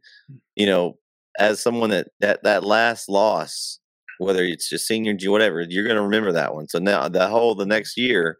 [0.55, 0.97] you know,
[1.37, 3.79] as someone that that that last loss,
[4.17, 6.67] whether it's your senior, whatever, you're going to remember that one.
[6.67, 8.37] So now the whole the next year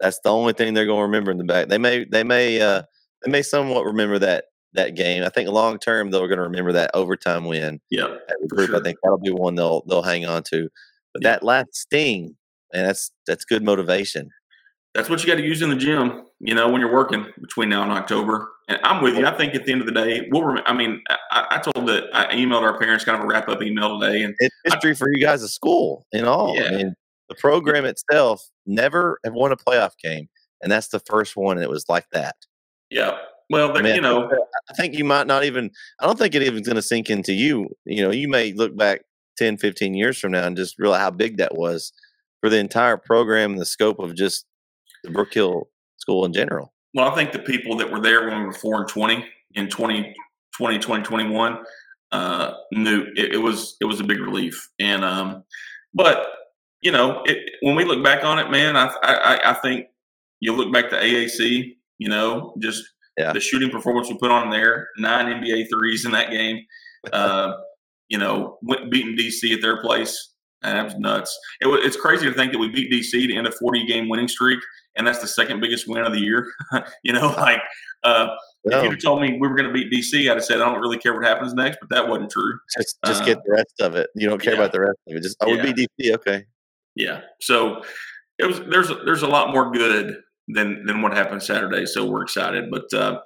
[0.00, 1.68] that's the only thing they're going to remember in the back.
[1.68, 2.82] They may they may uh,
[3.24, 5.22] they may somewhat remember that that game.
[5.22, 7.80] I think long term they're going to remember that overtime win.
[7.90, 8.16] Yeah,
[8.48, 8.70] group.
[8.70, 8.78] Sure.
[8.78, 10.68] I think that'll be one they'll they'll hang on to.
[11.12, 11.30] But yeah.
[11.30, 12.36] that last sting,
[12.72, 14.30] and that's that's good motivation.
[14.94, 16.24] That's what you got to use in the gym.
[16.40, 18.52] You know, when you're working between now and October.
[18.68, 19.24] And I'm with you.
[19.24, 20.42] I think at the end of the day, we'll.
[20.42, 23.48] Rem- I mean, I, I, told that I emailed our parents kind of a wrap
[23.48, 26.56] up email today, and it's history I, for you guys at school and all.
[26.56, 26.64] Yeah.
[26.64, 26.94] I mean,
[27.28, 30.28] the program itself never have won a playoff game,
[30.62, 31.56] and that's the first one.
[31.56, 32.36] And it was like that.
[32.90, 33.18] Yeah.
[33.48, 34.28] Well, I mean, you know,
[34.70, 35.70] I think you might not even.
[36.00, 37.68] I don't think it even going to sink into you.
[37.84, 39.02] You know, you may look back
[39.38, 41.92] 10, 15 years from now and just realize how big that was
[42.40, 44.46] for the entire program and the scope of just
[45.04, 46.72] the Brook Hill School in general.
[46.94, 49.68] Well, I think the people that were there when we were four and twenty in
[49.68, 51.58] 2020, 2021
[52.12, 54.70] uh, knew it, it was it was a big relief.
[54.78, 55.44] And um,
[55.94, 56.26] but
[56.80, 59.86] you know, it, when we look back on it, man, I, I, I think
[60.40, 62.84] you look back to AAC, you know, just
[63.16, 63.32] yeah.
[63.32, 66.60] the shooting performance we put on there, nine NBA threes in that game.
[67.12, 67.54] Uh,
[68.08, 70.32] you know, went, beating DC at their place.
[70.62, 71.38] And that was nuts.
[71.60, 74.26] It it's crazy to think that we beat DC to end a 40 game winning
[74.26, 74.58] streak,
[74.96, 76.46] and that's the second biggest win of the year.
[77.04, 77.60] you know, like
[78.04, 78.28] uh,
[78.64, 78.78] no.
[78.78, 80.64] if you'd have told me we were going to beat DC, I'd have said I
[80.64, 82.58] don't really care what happens next, but that wasn't true.
[82.76, 84.08] Just, just uh, get the rest of it.
[84.16, 84.60] You don't care yeah.
[84.60, 85.22] about the rest of it.
[85.22, 85.72] Just I would yeah.
[85.72, 86.14] beat DC.
[86.14, 86.46] Okay.
[86.96, 87.20] Yeah.
[87.40, 87.82] So,
[88.38, 90.16] it was there's there's a lot more good
[90.48, 91.86] than than what happened Saturday.
[91.86, 92.70] So we're excited.
[92.70, 93.20] But uh,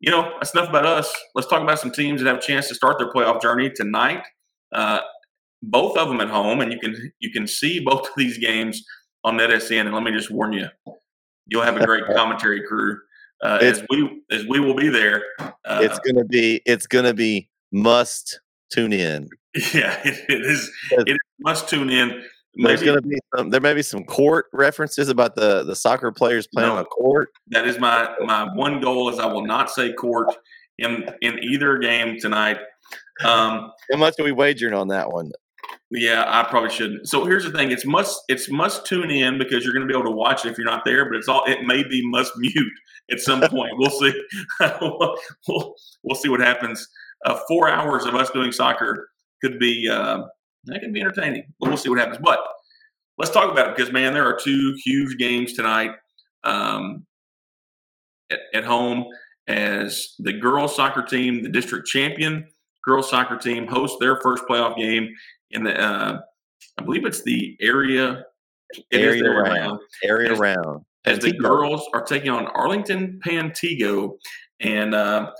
[0.00, 1.12] you know, that's enough about us.
[1.34, 4.22] Let's talk about some teams that have a chance to start their playoff journey tonight.
[4.72, 5.00] Uh,
[5.62, 8.82] both of them at home, and you can you can see both of these games
[9.24, 9.80] on NetSN.
[9.80, 10.68] And let me just warn you,
[11.46, 12.98] you'll have a great commentary crew
[13.42, 15.22] uh, as we as we will be there.
[15.38, 18.40] Uh, it's gonna be it's gonna be must
[18.72, 19.28] tune in.
[19.74, 20.70] Yeah, it, it is.
[20.92, 22.22] It is must tune in.
[22.54, 23.50] There's going to be some.
[23.50, 26.84] There may be some court references about the the soccer players playing no, on a
[26.84, 27.28] court.
[27.48, 30.34] That is my my one goal is I will not say court
[30.78, 32.58] in in either game tonight.
[33.24, 35.30] Um, How much are we wagering on that one?
[35.92, 37.08] Yeah, I probably shouldn't.
[37.08, 39.98] So here's the thing: it's must it's must tune in because you're going to be
[39.98, 41.04] able to watch it if you're not there.
[41.04, 42.72] But it's all it may be must mute
[43.10, 43.72] at some point.
[43.76, 44.12] we'll see.
[44.80, 45.16] we'll,
[45.48, 46.86] we'll, we'll see what happens.
[47.26, 49.08] Uh, four hours of us doing soccer
[49.42, 50.22] could be uh,
[50.64, 51.44] that can be entertaining.
[51.58, 52.18] But we'll see what happens.
[52.22, 52.40] But
[53.18, 55.92] let's talk about it because man, there are two huge games tonight
[56.44, 57.06] um,
[58.30, 59.06] at, at home
[59.48, 62.46] as the girls soccer team, the district champion
[62.84, 65.08] girls soccer team, hosts their first playoff game
[65.50, 65.78] in the.
[65.78, 66.20] Uh,
[66.78, 68.24] I believe it's the area.
[68.90, 69.48] It area round.
[69.48, 69.80] round.
[70.04, 70.84] Area as, round.
[71.04, 74.16] As the girls are taking on Arlington Pantego,
[74.60, 75.30] and uh,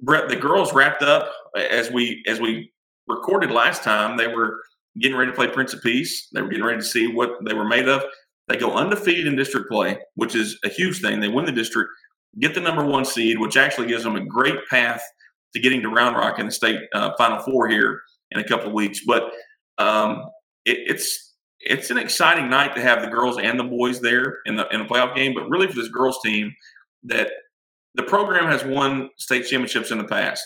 [0.00, 2.72] Brett, the girls wrapped up as we as we
[3.08, 4.60] recorded last time, they were
[4.98, 6.28] getting ready to play Prince of Peace.
[6.32, 8.02] They were getting ready to see what they were made of.
[8.48, 11.20] They go undefeated in district play, which is a huge thing.
[11.20, 11.90] They win the district,
[12.38, 15.02] get the number one seed, which actually gives them a great path
[15.54, 18.68] to getting to Round Rock in the state uh, Final Four here in a couple
[18.68, 19.00] of weeks.
[19.06, 19.30] But
[19.78, 20.24] um,
[20.64, 24.56] it, it's it's an exciting night to have the girls and the boys there in
[24.56, 25.32] the in the playoff game.
[25.34, 26.54] But really, for this girls team,
[27.04, 27.30] that
[27.94, 30.44] the program has won state championships in the past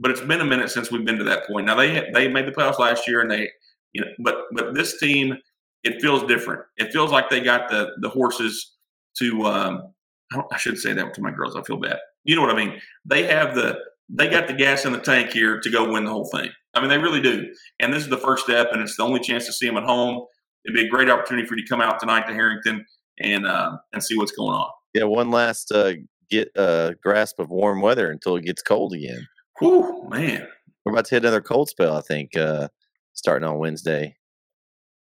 [0.00, 1.66] but it's been a minute since we've been to that point.
[1.66, 3.50] Now they they made the playoffs last year, and they
[3.92, 5.36] you know, but but this team
[5.84, 6.62] it feels different.
[6.76, 8.74] It feels like they got the the horses
[9.18, 9.42] to.
[9.42, 9.92] Um,
[10.32, 11.54] I, I should say that to my girls.
[11.54, 11.98] I feel bad.
[12.24, 12.80] You know what I mean?
[13.04, 16.10] They have the they got the gas in the tank here to go win the
[16.10, 16.50] whole thing.
[16.74, 17.52] I mean, they really do.
[17.78, 19.84] And this is the first step, and it's the only chance to see them at
[19.84, 20.24] home.
[20.64, 22.86] It'd be a great opportunity for you to come out tonight to Harrington
[23.20, 24.70] and uh, and see what's going on.
[24.94, 25.92] Yeah, one last uh,
[26.30, 29.26] get uh, grasp of warm weather until it gets cold again.
[29.60, 30.46] Whew, man.
[30.84, 32.68] We're about to hit another cold spell, I think, uh,
[33.12, 34.16] starting on Wednesday.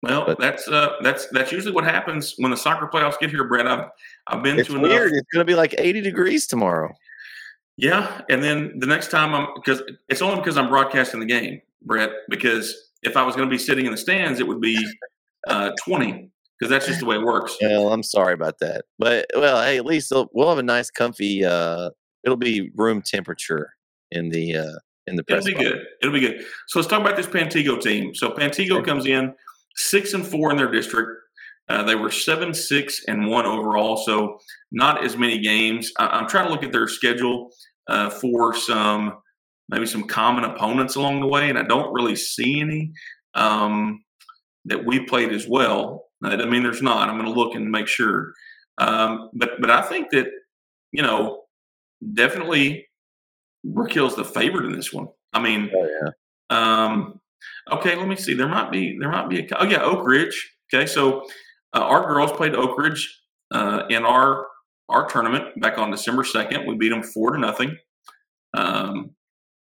[0.02, 3.44] Well, but, that's uh, that's that's usually what happens when the soccer playoffs get here,
[3.44, 3.66] Brett.
[3.66, 3.88] I've
[4.26, 5.12] I've been it's to weird.
[5.12, 5.18] Enough.
[5.18, 6.92] It's going to be like 80 degrees tomorrow.
[7.78, 11.62] Yeah, and then the next time I'm because it's only because I'm broadcasting the game,
[11.82, 12.10] Brett.
[12.28, 14.78] Because if I was going to be sitting in the stands, it would be
[15.48, 17.56] uh, 20 because that's just the way it works.
[17.62, 21.46] Well, I'm sorry about that, but well, hey, at least we'll have a nice, comfy.
[21.46, 21.90] Uh,
[22.24, 23.70] it'll be room temperature
[24.10, 25.46] in the uh, in the press.
[25.46, 25.76] It'll be box.
[25.76, 25.86] good.
[26.02, 26.44] It'll be good.
[26.68, 28.14] So let's talk about this Pantego team.
[28.14, 28.84] So Pantego okay.
[28.90, 29.34] comes in
[29.76, 31.10] six and four in their district.
[31.68, 33.96] Uh, they were seven, six, and one overall.
[33.96, 34.38] So
[34.70, 35.90] not as many games.
[35.98, 37.50] I, am trying to look at their schedule
[37.88, 39.14] uh, for some
[39.68, 42.92] maybe some common opponents along the way, and I don't really see any
[43.34, 44.04] um,
[44.66, 46.04] that we played as well.
[46.22, 47.08] I mean, there's not.
[47.08, 48.32] I'm going to look and make sure.
[48.78, 50.26] Um, but but I think that
[50.92, 51.42] you know
[52.12, 52.86] definitely
[53.64, 55.08] Brook Hill's the favorite in this one.
[55.32, 55.88] I mean, oh,
[56.50, 56.56] yeah.
[56.56, 57.20] um,
[57.72, 58.34] okay, let me see.
[58.34, 60.52] There might be there might be a oh yeah, Oak Ridge.
[60.72, 61.22] Okay, so
[61.72, 64.46] uh, our girls played Oak Ridge uh, in our
[64.88, 66.66] our tournament back on December second.
[66.66, 67.76] We beat them four to nothing.
[68.54, 69.10] Um,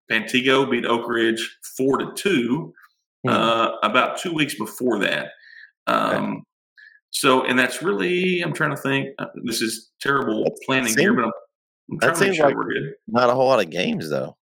[0.10, 2.74] Pantego beat Oak Ridge four to two
[3.24, 3.30] hmm.
[3.30, 5.32] uh, about two weeks before that.
[5.88, 6.42] Um, okay.
[7.14, 9.10] So, and that's really, I'm trying to think.
[9.20, 11.32] Uh, this is terrible planning here, but I'm
[12.00, 12.94] that seems sure like we're good.
[13.08, 14.38] Not a whole lot of games though.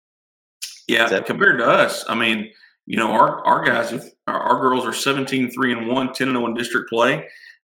[0.88, 2.50] Yeah, that- compared to us, I mean,
[2.86, 3.92] you know, our our guys,
[4.26, 7.26] our, our girls are 17, 3 and 1, 10 and 0 district play.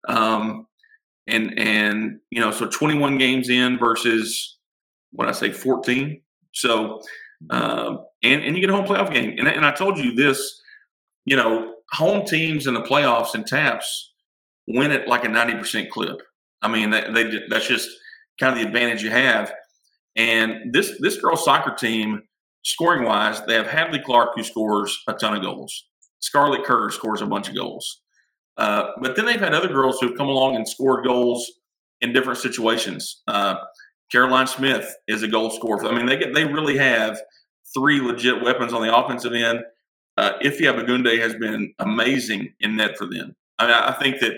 [0.09, 0.67] Um,
[1.27, 4.59] and and you know, so 21 games in versus
[5.13, 6.21] what I say 14.
[6.53, 7.01] So
[7.51, 9.35] uh, and and you get a home playoff game.
[9.39, 10.63] And, and I told you this,
[11.25, 14.13] you know, home teams in the playoffs and TAPPS
[14.69, 16.21] win it like a 90% clip.
[16.63, 17.89] I mean, they, they that's just
[18.41, 19.53] kind of the advantage you have.
[20.17, 22.23] And this this girls soccer team,
[22.65, 25.87] scoring wise, they have Hadley Clark who scores a ton of goals.
[26.21, 28.01] Scarlett Kerr scores a bunch of goals.
[28.57, 31.51] Uh, but then they've had other girls who've come along and scored goals
[32.01, 33.23] in different situations.
[33.27, 33.57] Uh,
[34.11, 35.85] Caroline Smith is a goal scorer.
[35.87, 37.21] I mean, they get they really have
[37.75, 39.61] three legit weapons on the offensive end.
[40.17, 43.37] Uh, Ifya Bagunde has been amazing in net for them.
[43.59, 44.33] I, mean, I think that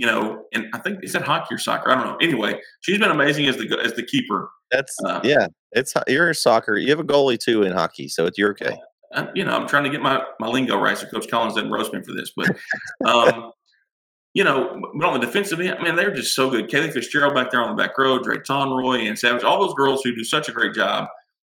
[0.00, 1.90] you know, and I think is that hockey or soccer?
[1.90, 2.16] I don't know.
[2.22, 4.48] Anyway, she's been amazing as the as the keeper.
[4.70, 5.48] That's uh, yeah.
[5.72, 6.78] It's you're soccer.
[6.78, 8.78] You have a goalie too in hockey, so it's you're okay.
[9.12, 11.70] I, you know, I'm trying to get my my lingo right, so Coach Collins didn't
[11.70, 12.56] roast me for this, but
[13.04, 13.52] um,
[14.32, 16.70] you know, but on the defensive end, I mean, they're just so good.
[16.70, 20.00] Kaylee Fitzgerald back there on the back row, Dre Tonroy and Savage, all those girls
[20.02, 21.08] who do such a great job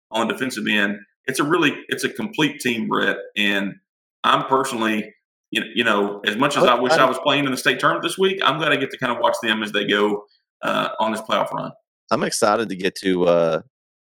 [0.10, 0.98] on the defensive end.
[1.28, 3.18] It's a really, it's a complete team, Brett.
[3.38, 3.76] And
[4.24, 5.14] I'm personally,
[5.52, 7.80] you know, you know as much as I wish I was playing in the state
[7.80, 10.24] tournament this week, I'm glad I get to kind of watch them as they go
[10.62, 11.72] uh, on this playoff run.
[12.12, 13.62] I'm excited to get to uh,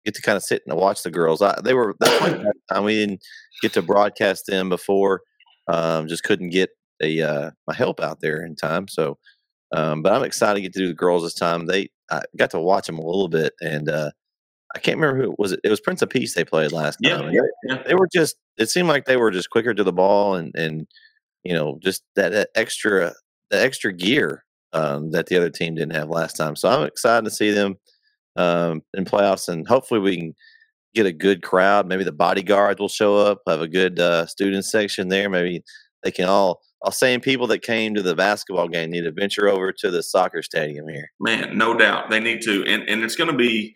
[0.06, 1.42] get to kind of sit and watch the girls.
[1.42, 3.22] I, they were that time we didn't
[3.62, 5.22] get to broadcast them before.
[5.68, 6.70] Um, just couldn't get
[7.02, 8.88] a uh, my help out there in time.
[8.88, 9.18] So,
[9.76, 11.66] um, but I'm excited to get to do the girls this time.
[11.66, 14.12] They I got to watch them a little bit, and uh,
[14.76, 15.52] I can't remember who it was.
[15.52, 17.32] It, it was Prince of Peace they played last Yeah, time.
[17.34, 17.84] yeah, They, yeah.
[17.86, 18.38] they were just.
[18.58, 20.88] It seemed like they were just quicker to the ball, and and
[21.48, 23.14] you know just that, that extra
[23.50, 26.56] the extra gear um, that the other team didn't have last time.
[26.56, 27.78] So I'm excited to see them
[28.36, 30.34] um, in playoffs, and hopefully we can
[30.94, 31.88] get a good crowd.
[31.88, 35.30] Maybe the bodyguards will show up, have a good uh, student section there.
[35.30, 35.64] Maybe
[36.04, 36.62] they can all.
[36.84, 40.04] All same people that came to the basketball game need to venture over to the
[40.04, 41.10] soccer stadium here.
[41.20, 43.76] Man, no doubt they need to, and and it's going to be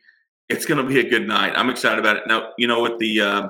[0.50, 1.54] it's going to be a good night.
[1.56, 2.24] I'm excited about it.
[2.28, 3.48] Now, you know, at the uh,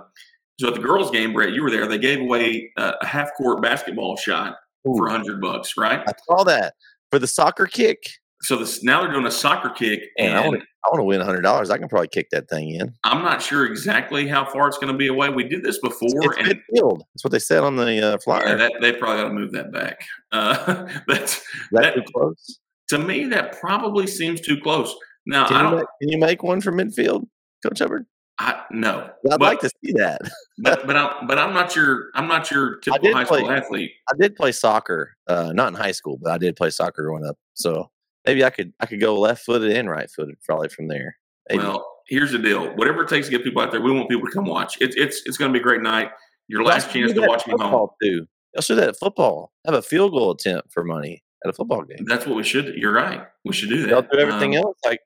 [0.61, 1.87] so at the girls' game, Brett, you were there.
[1.87, 5.99] They gave away uh, a half court basketball shot for a hundred bucks, right?
[6.07, 6.73] I saw that
[7.11, 7.97] for the soccer kick.
[8.43, 10.63] So this now they're doing a soccer kick, Man, and.
[10.83, 11.69] I want to win hundred dollars.
[11.69, 12.91] I can probably kick that thing in.
[13.03, 15.29] I'm not sure exactly how far it's going to be away.
[15.29, 17.01] We did this before, It's and midfield.
[17.13, 18.47] That's what they said on the uh, flyer.
[18.47, 20.01] yeah, that, they probably got to move that back.
[20.31, 21.39] Uh, that's
[21.71, 22.59] that that- too close?
[22.89, 24.95] to me that probably seems too close.
[25.27, 25.75] Now Can I you, don't.
[25.77, 27.27] make, can you make one from midfield,
[27.63, 28.05] Coach Hubbard?
[28.41, 29.01] I, no,
[29.31, 30.19] I'd but, like to see that.
[30.63, 33.91] but but I'm but I'm not your I'm not your typical high school athlete.
[34.11, 37.23] I did play soccer, uh, not in high school, but I did play soccer growing
[37.23, 37.37] up.
[37.53, 37.91] So
[38.25, 41.17] maybe I could I could go left footed and right footed probably from there.
[41.49, 41.61] Maybe.
[41.61, 42.75] Well, here's the deal.
[42.75, 44.81] Whatever it takes to get people out there, we want people to come watch.
[44.81, 46.09] It's it's it's going to be a great night.
[46.47, 47.89] Your last should chance to watch me home.
[48.01, 48.25] Too.
[48.59, 49.51] Should do that at football.
[49.65, 52.05] Have a field goal attempt for money at a football game.
[52.05, 52.75] That's what we should.
[52.75, 53.23] You're right.
[53.45, 53.89] We should do that.
[53.89, 54.99] Y'all do everything Um, else like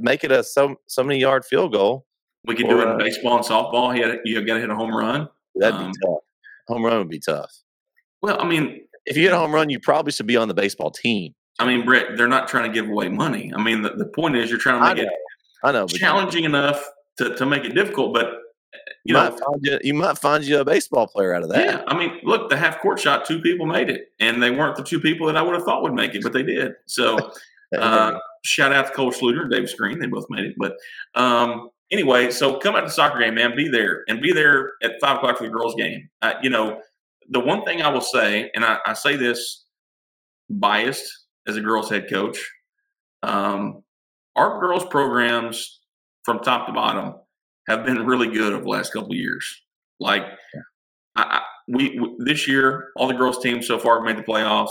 [0.00, 2.04] make it a so so many yard field goal.
[2.46, 3.96] We could do it in uh, baseball and softball.
[3.96, 5.28] You, had, you got to hit a home run.
[5.54, 6.18] That'd Um, be tough.
[6.68, 7.50] Home run would be tough.
[8.22, 10.54] Well, I mean, If you hit a home run, you probably should be on the
[10.54, 11.34] baseball team.
[11.58, 13.52] I mean, Brett, they're not trying to give away money.
[13.54, 15.18] I mean, the, the point is you're trying to I make know, it
[15.62, 16.84] I know, challenging enough
[17.18, 18.12] to, to make it difficult.
[18.14, 18.26] But
[19.04, 21.64] you, you might find you, you might find you a baseball player out of that.
[21.64, 21.82] yeah.
[21.86, 24.82] I mean, look, the half court shot, two people made it, and they weren't the
[24.82, 26.72] two people that I would have thought would make it, but they did.
[26.86, 27.30] So,
[27.78, 30.54] uh, shout out to Cole Schluter and Dave Screen; they both made it.
[30.58, 30.76] But
[31.14, 33.56] um, anyway, so come out to the soccer game, man.
[33.56, 36.08] Be there and be there at five o'clock for the girls' game.
[36.22, 36.80] Uh, you know,
[37.28, 39.64] the one thing I will say, and I, I say this
[40.50, 41.10] biased
[41.46, 42.38] as a girls' head coach,
[43.22, 43.82] um,
[44.36, 45.80] our girls' programs
[46.24, 47.14] from top to bottom
[47.68, 49.62] have been really good over the last couple of years.
[50.00, 50.24] Like,
[51.16, 54.30] I, I, we, we this year, all the girls' teams so far have made the
[54.30, 54.70] playoffs.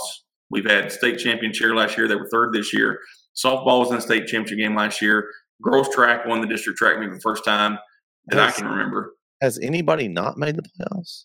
[0.50, 3.00] We've had state champion cheer last year; they were third this year.
[3.34, 5.28] Softball was in the state championship game last year.
[5.62, 7.78] Girls track won the district track meet for the first time
[8.26, 9.14] that I can remember.
[9.40, 11.24] Has anybody not made the playoffs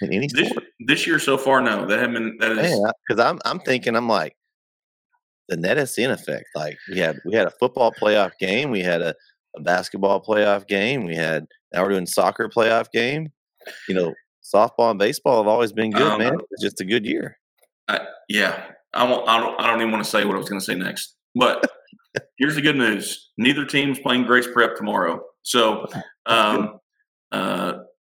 [0.00, 0.64] in any This sport?
[0.86, 4.08] this year so far, no, that have been that is because I'm I'm thinking I'm
[4.08, 4.34] like
[5.48, 6.44] the net effect.
[6.54, 9.14] Like we had we had a football playoff game, we had a,
[9.56, 13.32] a basketball playoff game, we had now we're doing soccer playoff game.
[13.88, 14.14] You know,
[14.54, 16.36] softball and baseball have always been good, Um, man.
[16.52, 17.36] It's just a good year.
[18.28, 18.70] yeah.
[18.94, 19.28] I won't.
[19.28, 19.60] I don't.
[19.60, 21.14] I don't even want to say what I was going to say next.
[21.34, 21.70] But
[22.38, 25.22] here's the good news: neither team's playing Grace Prep tomorrow.
[25.42, 25.86] So,
[26.26, 26.78] um,
[27.32, 27.74] uh,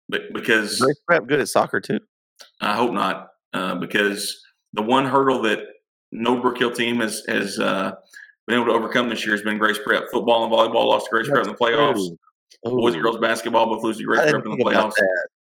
[0.09, 1.99] but because Grace Prep good at soccer too.
[2.61, 4.41] I hope not, uh, because
[4.73, 5.59] the one hurdle that
[6.11, 7.93] no Brook Hill team has has uh,
[8.47, 10.03] been able to overcome this year has been Grace Prep.
[10.11, 11.99] Football and volleyball lost to Grace Prep in the playoffs.
[11.99, 12.17] Ooh.
[12.63, 14.93] Boys and girls basketball both lose to Grace Prep in the playoffs.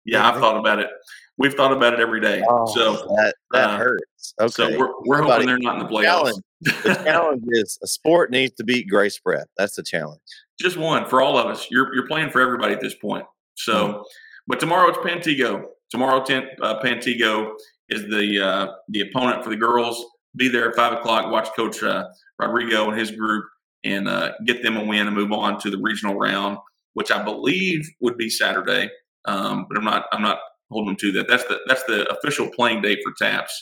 [0.09, 0.89] Yeah, I've thought about it.
[1.37, 2.43] We've thought about it every day.
[2.49, 4.35] Oh, so, that that uh, hurts.
[4.41, 4.51] Okay.
[4.51, 6.03] so we're we're hoping they're not in the playoffs.
[6.03, 6.43] challenge.
[6.61, 9.49] the challenge is a sport needs to beat Grace Prep.
[9.59, 10.21] That's the challenge.
[10.59, 11.69] Just one for all of us.
[11.71, 13.25] You're you're playing for everybody at this point.
[13.55, 14.05] So,
[14.47, 15.67] but tomorrow it's Pantego.
[15.91, 17.53] Tomorrow, ten, uh, Pantego
[17.91, 20.05] is the uh, the opponent for the girls.
[20.37, 21.31] Be there at five o'clock.
[21.31, 22.07] Watch Coach uh,
[22.39, 23.45] Rodrigo and his group,
[23.85, 26.59] and uh, get them a win and move on to the regional round,
[26.95, 28.91] which I believe would be Saturday.
[29.25, 30.39] Um, but I'm not I'm not
[30.71, 31.29] holding them to that.
[31.29, 33.53] That's the that's the official playing date for TAPPS,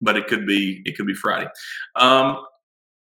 [0.00, 1.48] but it could be it could be Friday.
[1.96, 2.38] Um,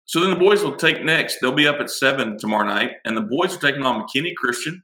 [0.06, 1.38] so then the boys will take next.
[1.42, 4.84] They'll be up at seven tomorrow night, and the boys are taking on McKinney Christian.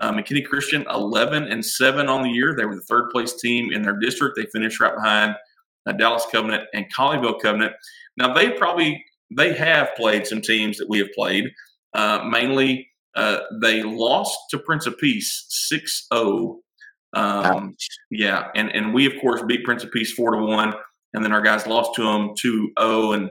[0.00, 2.54] Uh, McKinney Christian, eleven and seven on the year.
[2.56, 4.36] They were the third place team in their district.
[4.36, 5.36] They finished right behind
[5.86, 7.72] uh, Dallas Covenant and Colleyville Covenant.
[8.18, 9.02] Now they probably
[9.34, 11.44] they have played some teams that we have played.
[11.94, 16.58] Uh, mainly, uh, they lost to Prince of Peace 6-0.
[17.14, 17.74] Um,
[18.10, 20.74] yeah, and and we of course beat Prince of Peace four to one,
[21.14, 23.30] and then our guys lost to them 2-0, and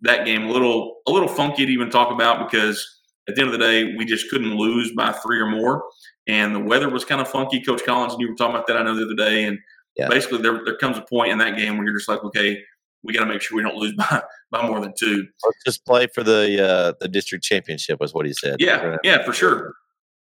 [0.00, 3.52] that game a little a little funky to even talk about because at the end
[3.52, 5.84] of the day we just couldn't lose by three or more,
[6.26, 7.60] and the weather was kind of funky.
[7.62, 9.58] Coach Collins and you were talking about that I know the other day, and
[9.96, 10.08] yeah.
[10.08, 12.62] basically there there comes a point in that game where you're just like, okay,
[13.06, 15.26] we got to make sure we don't lose by by more than two.
[15.44, 18.56] Or just play for the uh, the district championship was what he said.
[18.58, 19.74] Yeah, yeah, for sure.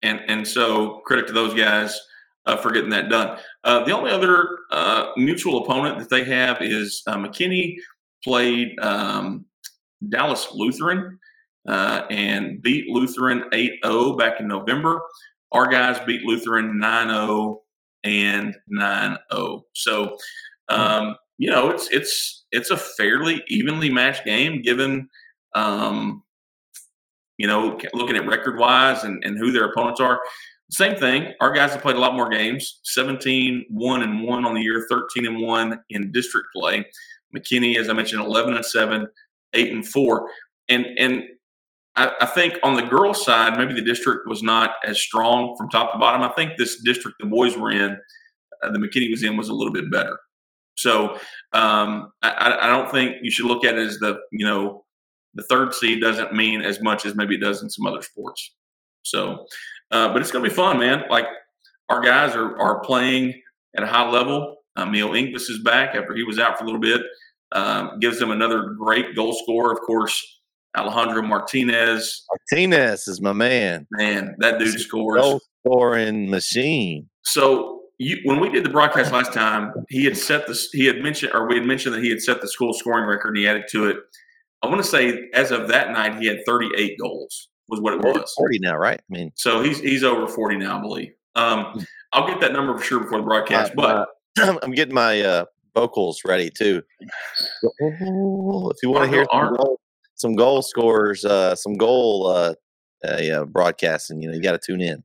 [0.03, 1.99] And and so credit to those guys
[2.47, 3.39] uh, for getting that done.
[3.65, 7.77] Uh, the only other uh, mutual opponent that they have is uh, McKinney
[8.25, 9.45] played um,
[10.09, 11.19] Dallas Lutheran
[11.69, 15.01] uh, and beat Lutheran 8-0 back in November.
[15.53, 17.59] Our guys beat Lutheran 9-0
[18.05, 19.63] and 9-0.
[19.75, 20.17] So.
[20.69, 20.81] Hmm.
[20.81, 25.09] Um, you know, it's it's it's a fairly evenly matched game given
[25.57, 26.23] um,
[27.37, 30.21] you know, looking at record wise and, and who their opponents are.
[30.71, 31.33] Same thing.
[31.41, 34.87] Our guys have played a lot more games 17, 1 and 1 on the year,
[34.89, 36.87] 13 and 1 in district play.
[37.37, 39.09] McKinney, as I mentioned, 11 and 7,
[39.53, 40.29] 8 and 4.
[40.69, 41.25] And, and
[41.97, 45.69] I, I think on the girls' side, maybe the district was not as strong from
[45.71, 46.23] top to bottom.
[46.23, 47.99] I think this district the boys were in,
[48.63, 50.17] uh, the McKinney was in, was a little bit better.
[50.77, 51.19] So
[51.53, 54.85] um, I, I, don't think you should look at it as the you know
[55.35, 58.55] the third seed doesn't mean as much as maybe it does in some other sports.
[59.03, 59.47] So,
[59.91, 61.05] uh, but it's going to be fun, man.
[61.11, 61.27] Like
[61.89, 63.35] our guys are are playing
[63.77, 64.57] at a high level.
[64.77, 67.03] Uh, Neil is back after he was out for a little bit.
[67.53, 70.41] Um, gives them another great goal scorer, of course.
[70.75, 72.25] Alejandro Martinez.
[72.51, 73.87] Martinez is my man.
[73.91, 75.21] Man, that dude scores.
[75.21, 77.11] Goal scoring machine.
[77.25, 80.71] So you, when we did the broadcast last time, he had set this.
[80.73, 83.29] He had mentioned, or we had mentioned that he had set the school scoring record,
[83.29, 83.97] and he added to it.
[84.63, 87.49] I want to say, as of that night, he had 38 goals.
[87.69, 88.35] Was what it was.
[88.37, 89.01] 40 now, right?
[89.01, 91.13] I mean, so he's he's over 40 now, I believe.
[91.35, 91.87] Um.
[92.15, 93.73] I'll get that number for sure before the broadcast.
[93.73, 94.09] Uh, but
[94.43, 95.45] uh, I'm getting my uh,
[95.75, 96.83] vocals ready too.
[97.01, 99.81] If you want to hear some goal,
[100.17, 102.55] some goal scores, uh, some goal uh,
[103.03, 105.03] uh, broadcasting, you know, you got to tune in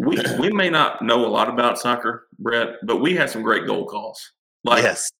[0.00, 3.66] we we may not know a lot about soccer, Brett, but we had some great
[3.66, 4.32] goal calls.
[4.64, 5.10] Like yes.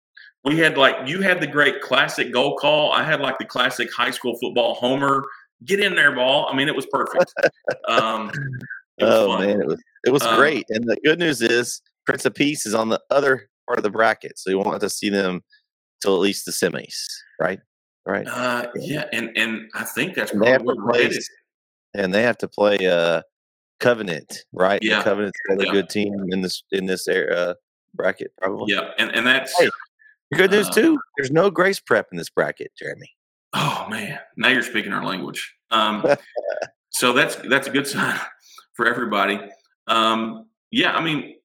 [0.44, 2.92] we had like you had the great classic goal call.
[2.92, 5.24] I had like the classic high school football homer.
[5.64, 6.48] Get in there, ball.
[6.50, 7.32] I mean, it was perfect.
[7.88, 8.30] Um,
[8.98, 9.46] it was oh fun.
[9.46, 10.64] man, it was it was um, great.
[10.68, 13.90] And the good news is Prince of Peace is on the other part of the
[13.90, 15.42] bracket, so you won't have to see them
[16.02, 16.94] till at least the semis,
[17.40, 17.60] right?
[18.06, 18.26] Right.
[18.26, 21.18] Uh, yeah, and and I think that's probably where play,
[21.94, 23.22] And they have to play uh,
[23.80, 24.78] Covenant, right?
[24.82, 25.72] Yeah, Covenant's another yeah.
[25.72, 27.54] good team in this in this uh,
[27.94, 28.72] bracket, probably.
[28.72, 29.68] Yeah, and and that's hey,
[30.34, 30.98] good news uh, too.
[31.16, 33.10] There's no grace prep in this bracket, Jeremy.
[33.52, 35.54] Oh man, now you're speaking our language.
[35.70, 36.04] Um,
[36.90, 38.18] so that's that's a good sign
[38.74, 39.40] for everybody.
[39.86, 41.36] Um, yeah, I mean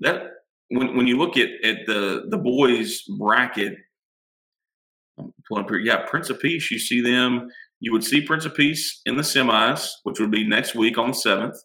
[0.00, 0.32] that
[0.68, 3.78] when when you look at at the the boys bracket,
[5.82, 7.48] yeah, Prince of Peace, you see them.
[7.80, 11.08] You would see Prince of Peace in the semis, which would be next week on
[11.08, 11.56] the seventh.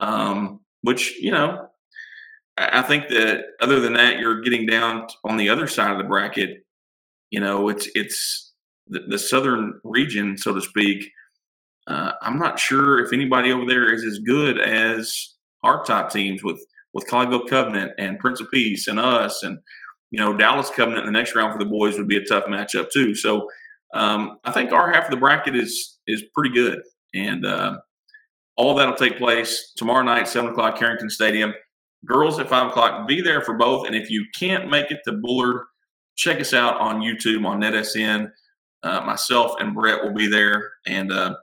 [0.00, 1.68] Um, which you know,
[2.56, 6.04] I think that other than that, you're getting down on the other side of the
[6.04, 6.64] bracket.
[7.30, 8.52] You know, it's it's
[8.88, 11.10] the, the southern region, so to speak.
[11.86, 16.42] Uh, I'm not sure if anybody over there is as good as our top teams
[16.42, 16.60] with
[16.92, 19.58] with Colleyville Covenant and Prince of Peace and us, and
[20.10, 22.44] you know Dallas Covenant in the next round for the boys would be a tough
[22.44, 23.14] matchup too.
[23.14, 23.48] So
[23.94, 26.82] um, I think our half of the bracket is is pretty good,
[27.14, 27.78] and uh,
[28.60, 31.54] all that'll take place tomorrow night, 7 o'clock, Carrington Stadium.
[32.04, 33.08] Girls at 5 o'clock.
[33.08, 33.86] Be there for both.
[33.86, 35.64] And if you can't make it to Bullard,
[36.16, 38.30] check us out on YouTube on NetSN.
[38.82, 40.72] Uh, myself and Brett will be there.
[40.86, 41.36] And uh,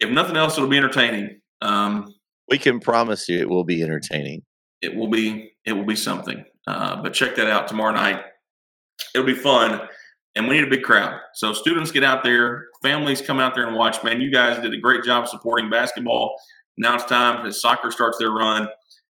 [0.00, 1.40] if nothing else, it'll be entertaining.
[1.60, 2.14] Um,
[2.48, 4.42] we can promise you it will be entertaining.
[4.80, 5.52] It will be.
[5.66, 6.44] It will be something.
[6.66, 8.22] Uh, but check that out tomorrow night.
[9.14, 9.86] It'll be fun
[10.38, 11.18] and we need a big crowd.
[11.34, 14.02] So students get out there, families come out there and watch.
[14.04, 16.40] Man, you guys did a great job supporting basketball.
[16.78, 18.68] Now it's time as soccer starts their run.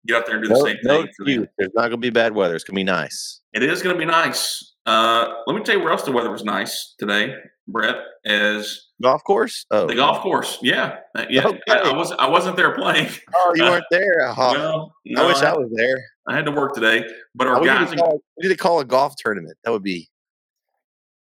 [0.06, 1.46] Get out there and do the no, same no thing.
[1.58, 2.54] There's not going to be bad weather.
[2.54, 3.42] It's going to be nice.
[3.52, 4.74] It is going to be nice.
[4.86, 7.34] Uh, let me tell you where else the weather was nice today,
[7.68, 7.96] Brett.
[8.24, 11.46] As golf course, oh, the golf course, yeah, uh, yeah.
[11.46, 11.60] Okay.
[11.70, 13.08] I, I, was I wasn't there playing.
[13.34, 14.34] Oh, you weren't there.
[14.36, 16.04] Oh, no, no, I wish I, I, was there.
[16.28, 17.04] I had to work today,
[17.34, 17.90] but our oh, guys.
[17.90, 19.56] Need, call, we need to call a golf tournament.
[19.64, 20.10] That would be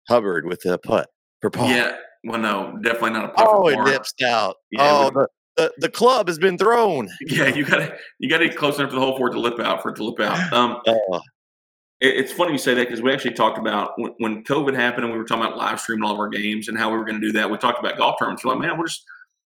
[0.08, 1.10] Hubbard with a putt
[1.42, 1.70] for par.
[1.70, 1.96] Yeah.
[2.24, 3.48] Well, no, definitely not a putt.
[3.48, 4.56] Oh, it dips out.
[4.72, 7.10] Yeah, oh, the, the, the club has been thrown.
[7.22, 9.34] Yeah, you got to you got to get close enough to the hole for it
[9.34, 10.54] to lip out for it to lip out.
[10.54, 11.20] Um, uh,
[12.00, 15.06] it, it's funny you say that because we actually talked about when, when, COVID happened
[15.06, 17.06] and we were talking about live streaming all of our games and how we were
[17.06, 17.50] going to do that.
[17.50, 18.44] We talked about golf tournaments.
[18.44, 19.04] We're like, man, we'll just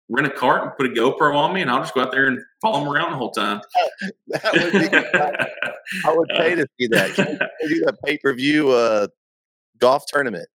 [0.09, 2.27] rent a cart and put a GoPro on me, and I'll just go out there
[2.27, 3.61] and follow them around the whole time.
[4.27, 4.89] that would be,
[6.05, 7.15] I would pay to see that.
[7.67, 9.07] Do that pay per view uh,
[9.79, 10.47] golf tournament.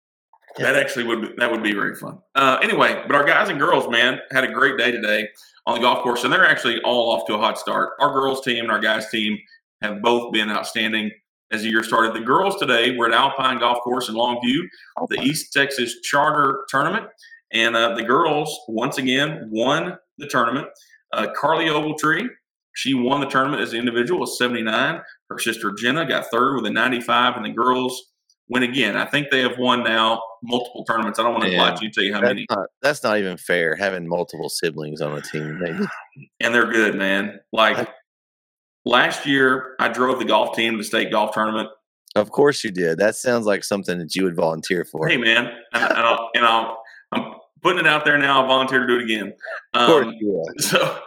[0.58, 2.20] That actually would be, that would be very fun.
[2.36, 5.30] Uh, anyway, but our guys and girls, man, had a great day today
[5.66, 7.92] on the golf course, and they're actually all off to a hot start.
[8.00, 9.38] Our girls team and our guys team
[9.82, 11.12] have both been outstanding
[11.52, 12.14] as the year started.
[12.14, 14.60] The girls today were at Alpine Golf Course in Longview,
[15.10, 17.08] the East Texas Charter Tournament,
[17.52, 20.68] and uh, the girls once again won the tournament.
[21.14, 22.28] Uh, Carly Ogletree,
[22.74, 25.02] she won the tournament as an individual with 79.
[25.30, 28.11] Her sister Jenna got third with a 95, and the girls
[28.52, 28.98] win again.
[28.98, 31.18] I think they have won now multiple tournaments.
[31.18, 32.46] I don't want to lie to you tell you how that's many.
[32.50, 35.60] Not, that's not even fair having multiple siblings on a team.
[35.60, 35.86] Maybe.
[36.42, 37.40] And they're good, man.
[37.54, 37.88] Like
[38.84, 41.70] last year, I drove the golf team to the state golf tournament.
[42.16, 42.98] Of course you did.
[42.98, 45.08] That sounds like something that you would volunteer for.
[45.08, 46.84] Hey, man, and, I'll, and I'll,
[47.14, 48.42] I'm putting it out there now.
[48.42, 49.34] I'll volunteer to do it again.
[49.74, 51.00] of course Um, so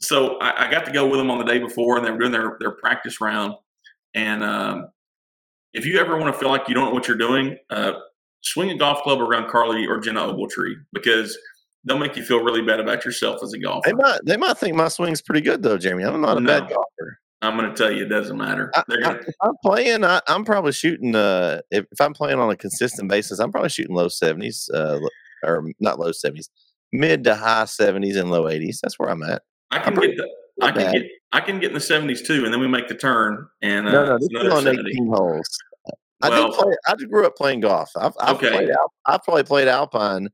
[0.00, 2.18] so I, I got to go with them on the day before, and they were
[2.18, 3.54] doing their their practice round.
[4.14, 4.88] And um,
[5.76, 7.92] if you ever want to feel like you don't know what you're doing, uh,
[8.42, 11.36] swing a golf club around Carly or Jenna Ogletree because
[11.84, 13.88] they'll make you feel really bad about yourself as a golfer.
[13.88, 16.04] They might they might think my swing's pretty good though, Jamie.
[16.04, 16.46] I'm not a No.
[16.60, 17.18] bad golfer.
[17.42, 18.72] I'm going to tell you, it doesn't matter.
[18.74, 21.14] I, I'm playing, I, I'm probably shooting.
[21.14, 24.98] Uh, if, if I'm playing on a consistent basis, I'm probably shooting low 70s, uh,
[25.44, 26.48] or not low 70s,
[26.92, 28.78] mid to high 70s and low 80s.
[28.82, 29.42] That's where I'm at.
[29.70, 30.30] I can I'm pretty- get the,
[30.62, 30.92] I can bad.
[30.94, 31.02] get
[31.32, 33.92] I can get in the 70s too, and then we make the turn and uh,
[33.92, 34.90] no, no, it's this is on 70.
[34.90, 35.48] 18 holes.
[36.22, 36.74] I Well- play.
[36.86, 37.90] I grew up playing golf.
[37.96, 38.50] I've, I've Okay.
[38.50, 38.70] played.
[39.06, 40.28] I've probably played Alpine.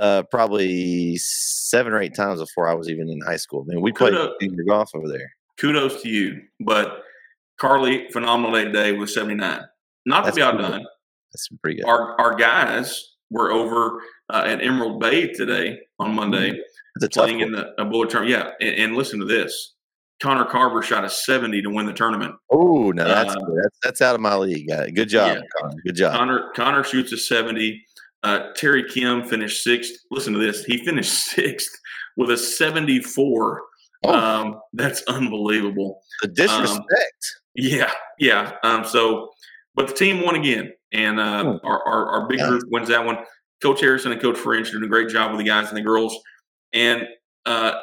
[0.00, 3.64] Uh, probably seven or eight times before I was even in high school.
[3.68, 4.12] I mean, we played
[4.66, 5.30] golf over there.
[5.56, 7.04] Kudos to you, but
[7.60, 9.60] Carly, phenomenal day today with 79.
[10.04, 10.64] Not to be pretty good.
[10.64, 10.86] outdone.
[11.32, 11.86] That's pretty good.
[11.88, 14.00] our our guys were over
[14.30, 16.60] uh, at Emerald Bay today on Monday
[17.00, 18.30] tough playing in the a bullet tournament.
[18.60, 19.74] Yeah, and, and listen to this:
[20.22, 22.34] Connor Carver shot a seventy to win the tournament.
[22.50, 24.68] Oh, no, that's Uh, that's that's out of my league.
[24.94, 25.42] Good job, Yeah.
[25.60, 25.74] Connor.
[25.84, 26.12] Good job.
[26.14, 27.84] Connor Connor shoots a seventy.
[28.22, 29.92] Uh, Terry Kim finished sixth.
[30.10, 31.70] Listen to this: he finished sixth
[32.16, 33.62] with a seventy-four.
[34.06, 34.12] Oh.
[34.14, 36.00] Um, that's unbelievable.
[36.22, 36.86] the disrespect.
[37.54, 38.52] Yeah, yeah.
[38.62, 39.30] Um, so,
[39.74, 41.66] but the team won again, and uh, Hmm.
[41.66, 42.48] our, our our big Yeah.
[42.48, 43.16] group wins that one.
[43.62, 46.18] Coach Harrison and Coach French doing a great job with the guys and the girls,
[46.72, 47.06] and
[47.46, 47.74] uh,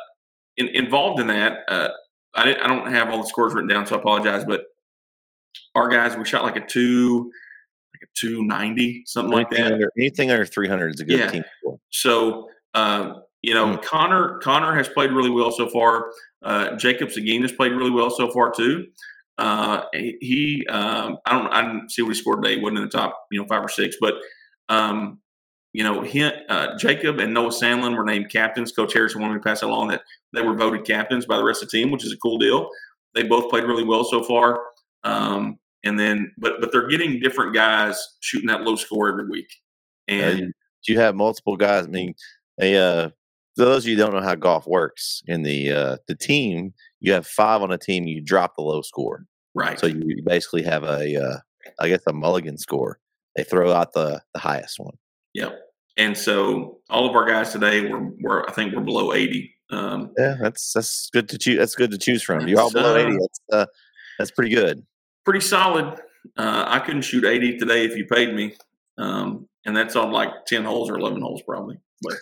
[0.57, 1.59] in, involved in that.
[1.67, 1.89] Uh,
[2.33, 4.45] I didn't, I don't have all the scores written down, so I apologize.
[4.45, 4.61] But
[5.75, 7.31] our guys, we shot like a two,
[7.93, 9.73] like a two ninety, something like that.
[9.73, 11.27] under, anything under 300 is a good Yeah.
[11.29, 11.77] team score.
[11.89, 13.83] So, um, you know, Mm.
[13.83, 16.11] Connor Connor has played really well so far.
[16.43, 18.87] Uh, Jacob Seguin has played really well so far too.
[19.37, 22.55] Uh, he, he, um, I don't, I didn't see what he scored today.
[22.57, 24.15] He wasn't in the top, you know, five or six, but,
[24.69, 25.19] um,
[25.73, 28.71] you know, he, uh, Jacob and Noah Sandlin were named captains.
[28.71, 30.01] Coach Harrison wanted me to pass along that
[30.33, 32.69] they were voted captains by the rest of the team, which is a cool deal.
[33.15, 34.59] They both played really well so far.
[35.03, 39.49] Um, and then, but but they're getting different guys shooting that low score every week.
[40.09, 40.53] Uh, And you,
[40.87, 41.85] you have multiple guys.
[41.85, 42.13] I mean,
[42.57, 43.09] they, uh,
[43.55, 46.73] for those of you who don't know how golf works in the uh, the team,
[46.99, 48.05] you have five on a team.
[48.05, 51.37] You drop the low score, right, so you basically have a, uh,
[51.79, 52.99] I guess, a mulligan score.
[53.35, 54.95] They throw out the the highest one.
[55.33, 55.59] Yep.
[55.97, 59.53] And so all of our guys today were, were I think we're below 80.
[59.71, 61.57] Um, Yeah, that's that's good to choose.
[61.57, 62.47] That's good to choose from.
[62.47, 63.17] You're all below uh, eighty.
[63.17, 63.65] That's uh,
[64.17, 64.85] that's pretty good.
[65.23, 65.99] pretty solid.
[66.37, 68.53] Uh, I couldn't shoot 80 today if you paid me.
[68.97, 71.79] Um, and that's on like 10 holes or 11 holes probably.
[72.01, 72.17] But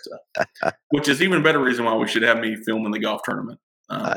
[0.62, 3.58] uh, which is even better reason why we should have me filming the golf tournament.
[3.88, 4.16] Um, I,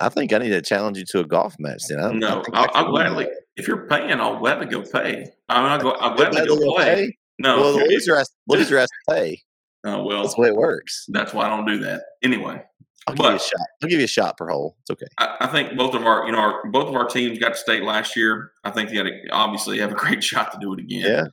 [0.00, 1.82] I think I need to challenge you to a golf match.
[1.88, 3.26] Then I don't, I no, I I'll, I'll gladly.
[3.56, 5.32] If you're paying, I'll gladly go pay.
[5.48, 6.84] I mean, I'll, go, I'll gladly go play.
[6.84, 7.16] pay?
[7.38, 9.42] No, well, the loser has loser has to pay.
[9.84, 11.04] oh, well, That's the way it works.
[11.08, 12.02] that's why I don't do that.
[12.22, 12.60] Anyway,
[13.06, 13.66] I'll give you a shot.
[13.82, 14.76] I'll give you a shot per hole.
[14.80, 15.06] It's okay.
[15.18, 17.54] I, I think both of our, you know, our, both of our teams got to
[17.56, 18.50] state last year.
[18.64, 21.00] I think they got to obviously have a great shot to do it again.
[21.04, 21.24] Yeah,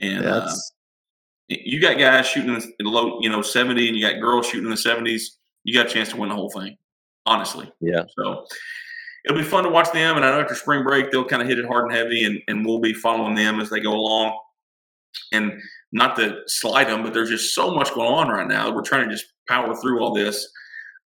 [0.00, 0.30] And yeah.
[0.30, 0.54] uh,
[1.48, 4.64] you got guys shooting in the low, you know, 70, and you got girls shooting
[4.64, 5.22] in the 70s.
[5.64, 6.76] You got a chance to win the whole thing,
[7.24, 7.70] honestly.
[7.80, 8.02] yeah.
[8.18, 8.46] So
[9.24, 10.16] it'll be fun to watch them.
[10.16, 12.40] And I know after spring break, they'll kind of hit it hard and heavy, and,
[12.48, 14.36] and we'll be following them as they go along.
[15.32, 15.60] And
[15.92, 18.72] not to slight them, but there's just so much going on right now.
[18.74, 20.46] We're trying to just power through all this.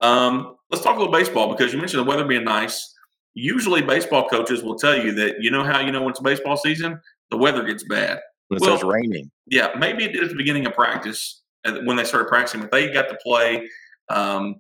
[0.00, 2.92] Um, let's talk a little baseball because you mentioned the weather being nice.
[3.34, 6.56] Usually, baseball coaches will tell you that you know how you know when it's baseball
[6.56, 7.00] season?
[7.30, 8.20] The weather gets bad.
[8.48, 11.42] When it Well- starts raining, Yeah, maybe it did at the beginning of practice
[11.84, 13.68] when they started practicing, but they got to play.
[14.10, 14.56] Um,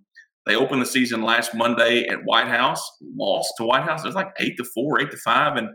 [0.46, 2.82] they opened the season last Monday at White House,
[3.16, 4.02] lost to White House.
[4.04, 5.68] It was like eight to four, eight to five, and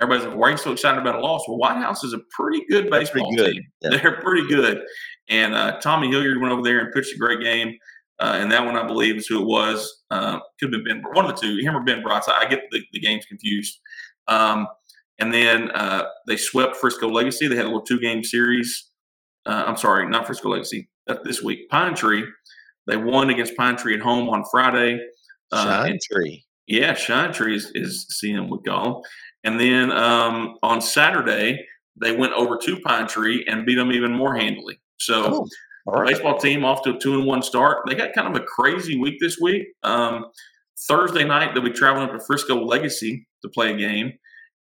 [0.00, 2.20] everybody's like, "Why are you so excited about a loss?" Well, White House is a
[2.30, 3.52] pretty good baseball pretty good.
[3.54, 3.64] team.
[3.82, 3.90] Yeah.
[4.02, 4.82] They're pretty good,
[5.28, 7.76] and uh, Tommy Hilliard went over there and pitched a great game.
[8.18, 10.02] Uh, and that one, I believe, is who it was.
[10.10, 12.24] Uh, could have been Ben, one of the two, him or Ben Bratz.
[12.28, 13.78] I get the, the games confused.
[14.28, 14.66] Um,
[15.18, 17.46] And then uh, they swept Frisco Legacy.
[17.48, 18.90] They had a little two game series.
[19.46, 20.90] Uh, I'm sorry, not Frisco Legacy.
[21.24, 22.24] this week, Pine Tree.
[22.86, 25.00] They won against Pine Tree at home on Friday.
[25.50, 26.44] Uh, Shine Tree.
[26.66, 29.02] Yeah, Shine Tree is, is CM with call
[29.44, 31.66] And then um, on Saturday,
[32.00, 34.80] they went over to Pine Tree and beat them even more handily.
[34.98, 35.46] So,
[35.86, 36.08] oh, right.
[36.08, 37.84] baseball team off to a two and one start.
[37.86, 39.68] They got kind of a crazy week this week.
[39.82, 40.26] Um,
[40.88, 44.12] Thursday night, they'll be traveling up to Frisco Legacy to play a game,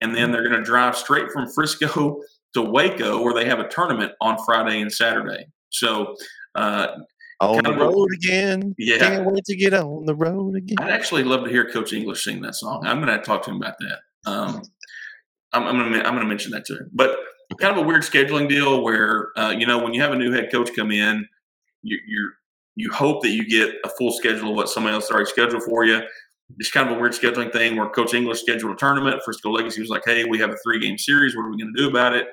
[0.02, 2.22] and then they're going to drive straight from Frisco
[2.54, 5.48] to Waco, where they have a tournament on Friday and Saturday.
[5.70, 6.16] So,
[6.56, 6.88] uh,
[7.40, 8.74] on the road again.
[8.80, 8.98] Yeah.
[8.98, 10.78] Can't wait to get on the road again.
[10.80, 12.84] I'd actually love to hear Coach English sing that song.
[12.86, 14.00] I'm going to talk to him about that.
[14.28, 14.62] Um,
[15.54, 16.90] I'm, I'm going to I'm to mention that to him.
[16.94, 17.18] But
[17.60, 20.32] kind of a weird scheduling deal where uh, you know when you have a new
[20.32, 21.28] head coach come in,
[21.82, 22.34] you, you're
[22.76, 25.84] you hope that you get a full schedule of what somebody else already scheduled for
[25.84, 26.02] you.
[26.60, 29.22] It's kind of a weird scheduling thing where Coach English scheduled a tournament.
[29.26, 31.36] Frisco Legacy was like, "Hey, we have a three game series.
[31.36, 32.28] What are we going to do about it?"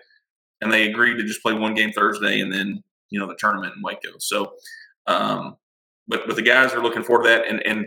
[0.60, 3.74] And they agreed to just play one game Thursday and then you know the tournament
[3.76, 4.18] in Waco.
[4.18, 4.52] So
[5.06, 5.56] um,
[6.08, 7.86] but but the guys are looking forward to that, and and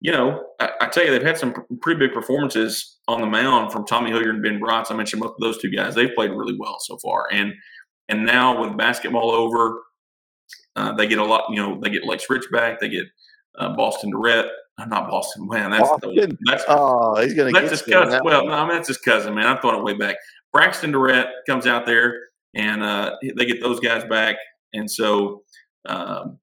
[0.00, 3.72] you know I, I, tell you they've had some pretty big performances on the mound
[3.72, 4.90] from Tommy Hilliard and Ben Bratz.
[4.90, 7.52] I mentioned both of those two guys; they've played really well so far, and
[8.08, 9.82] and now with basketball over,
[10.76, 11.44] uh, they get a lot.
[11.50, 13.06] You know, they get Lex Rich back, they get
[13.58, 14.46] uh, Boston Durrett.
[14.78, 15.46] I'm not Boston.
[15.48, 16.38] Man, that's Boston.
[16.44, 18.20] that's oh, he's gonna that's his cousin.
[18.24, 19.46] Well, no, I mean, that's his cousin, man.
[19.46, 20.16] I thought it way back.
[20.52, 22.18] Braxton Durrett comes out there,
[22.54, 24.36] and uh, they get those guys back,
[24.72, 25.42] and so
[25.86, 26.38] um,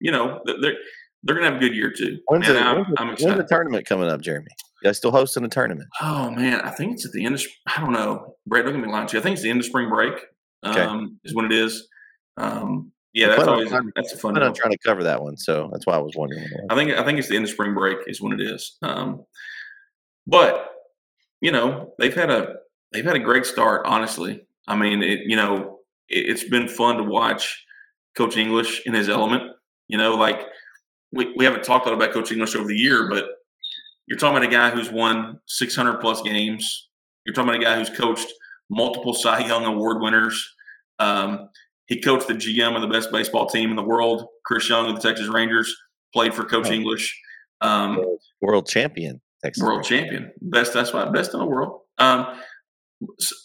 [0.00, 0.74] you know, they're
[1.22, 2.18] they're gonna have a good year too.
[2.26, 4.50] When's, the, I'm, when's, I'm when's, the, tournament coming up, Jeremy?
[4.82, 5.88] You guys still hosting a tournament?
[6.00, 8.36] Oh man, I think it's at the end of I don't know.
[8.46, 9.20] Brett, don't get me lying to you.
[9.20, 10.14] I think it's the end of spring break.
[10.64, 10.80] Okay.
[10.80, 11.88] Um, is when it is.
[12.36, 14.40] Um, yeah, that's always that's a fun.
[14.40, 16.46] I'm trying to cover that one, so that's why I was wondering.
[16.70, 18.76] I think I think it's the end of spring break is when it is.
[18.82, 19.24] Um,
[20.26, 20.70] but
[21.40, 22.56] you know they've had a
[22.92, 23.86] they've had a great start.
[23.86, 27.64] Honestly, I mean, it, you know, it, it's been fun to watch
[28.16, 29.42] Coach English in his element.
[29.88, 30.42] You know, like
[31.12, 33.24] we, we haven't talked a lot about Coach English over the year, but
[34.08, 36.88] you're talking about a guy who's won 600 plus games.
[37.24, 38.32] You're talking about a guy who's coached
[38.70, 40.54] multiple Cy Young Award winners.
[40.98, 41.50] Um,
[41.86, 44.96] he coached the GM of the best baseball team in the world, Chris Young of
[44.96, 45.74] the Texas Rangers,
[46.14, 46.72] played for Coach oh.
[46.72, 47.20] English.
[47.60, 48.02] Um,
[48.40, 49.20] world champion.
[49.44, 49.88] Texas world Rangers.
[49.88, 50.32] champion.
[50.40, 51.80] Best, that's why, best in the world.
[51.98, 52.40] Um,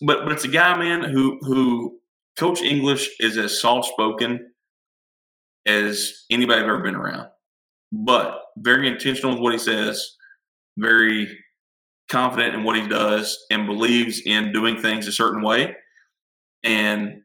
[0.02, 2.00] but, but it's a guy, man, who, who
[2.38, 4.52] Coach English is as soft spoken
[5.66, 7.28] as anybody I've ever been around,
[7.92, 10.16] but very intentional with what he says,
[10.78, 11.38] very
[12.10, 15.76] confident in what he does, and believes in doing things a certain way.
[16.64, 17.22] And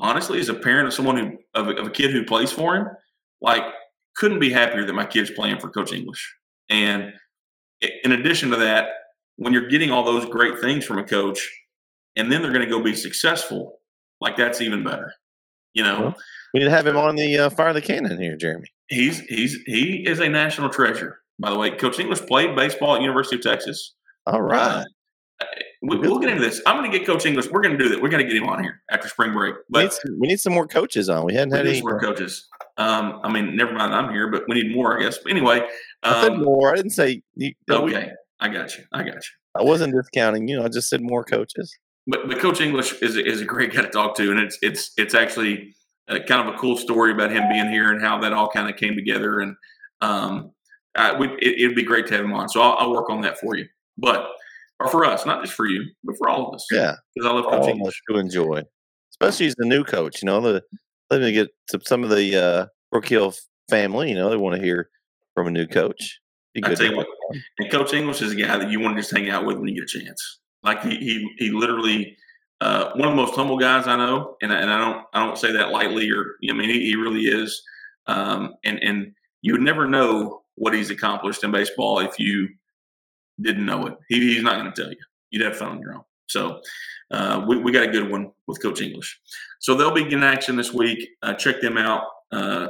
[0.00, 2.76] honestly, as a parent of someone who of a, of a kid who plays for
[2.76, 2.86] him,
[3.40, 3.62] like
[4.16, 6.34] couldn't be happier that my kid's playing for Coach English.
[6.68, 7.12] And
[8.04, 8.88] in addition to that,
[9.36, 11.50] when you're getting all those great things from a coach,
[12.16, 13.80] and then they're going to go be successful,
[14.20, 15.12] like that's even better.
[15.74, 16.14] You know,
[16.52, 18.68] we need to have him on the uh, fire the cannon here, Jeremy.
[18.88, 21.21] He's he's he is a national treasure.
[21.42, 23.94] By the way, Coach English played baseball at University of Texas.
[24.26, 24.84] All right.
[25.40, 25.44] Uh,
[25.82, 26.62] we, will get into this.
[26.66, 27.48] I'm going to get Coach English.
[27.50, 28.00] We're going to do that.
[28.00, 29.56] We're going to get him on here after spring break.
[29.68, 31.26] But we need some, we need some more coaches on.
[31.26, 32.48] We hadn't had any more coaches.
[32.76, 33.92] Um, I mean, never mind.
[33.92, 35.18] I'm here, but we need more, I guess.
[35.18, 35.58] But anyway,
[36.04, 36.72] um, I said um, more.
[36.72, 37.22] I didn't say.
[37.34, 38.84] You, okay, we, I got you.
[38.92, 39.20] I got you.
[39.56, 40.62] I wasn't discounting you.
[40.62, 41.76] I just said more coaches.
[42.06, 44.92] But but Coach English is is a great guy to talk to, and it's it's
[44.96, 45.74] it's actually
[46.08, 48.70] uh, kind of a cool story about him being here and how that all kind
[48.70, 49.40] of came together.
[49.40, 49.56] And
[50.00, 50.52] um,
[51.18, 52.48] We, it, would be great to have him on.
[52.48, 53.66] So I'll, I'll, work on that for you.
[53.96, 54.28] But
[54.78, 56.66] or for us, not just for you, but for all of us.
[56.70, 57.80] Yeah, because I love coaching.
[57.80, 58.62] All to enjoy,
[59.12, 60.22] especially as the new coach.
[60.22, 60.62] You know, the
[61.10, 63.34] let me get to some of the uh, Brook Hill
[63.70, 64.10] family.
[64.10, 64.90] You know, they want to hear
[65.34, 66.20] from a new coach.
[66.62, 67.06] I tell you what,
[67.58, 69.68] and Coach English is a guy that you want to just hang out with when
[69.68, 70.40] you get a chance.
[70.62, 72.16] Like he he, he literally
[72.60, 75.38] uh, one of the most humble guys I know, and, and I don't I don't
[75.38, 76.10] say that lightly.
[76.10, 77.62] Or I mean, he, he really is.
[78.06, 79.12] Um, and and
[79.42, 82.48] you would never know what he's accomplished in baseball if you
[83.40, 83.94] didn't know it.
[84.08, 84.98] He, he's not going to tell you.
[85.30, 86.02] You'd have fun on your own.
[86.28, 86.60] So
[87.10, 89.20] uh, we, we got a good one with Coach English.
[89.60, 91.08] So they'll be in action this week.
[91.22, 92.04] Uh, check them out.
[92.30, 92.68] Uh,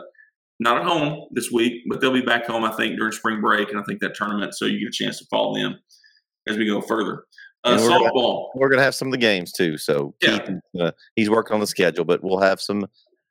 [0.60, 3.70] not at home this week, but they'll be back home, I think, during spring break,
[3.70, 4.54] and I think that tournament.
[4.54, 5.78] So you get a chance to follow them
[6.46, 7.24] as we go further.
[7.64, 8.12] Uh, we're softball.
[8.12, 9.76] Gonna, we're gonna have some of the games too.
[9.76, 10.38] So yeah.
[10.38, 12.86] Keith, uh, he's working on the schedule, but we'll have some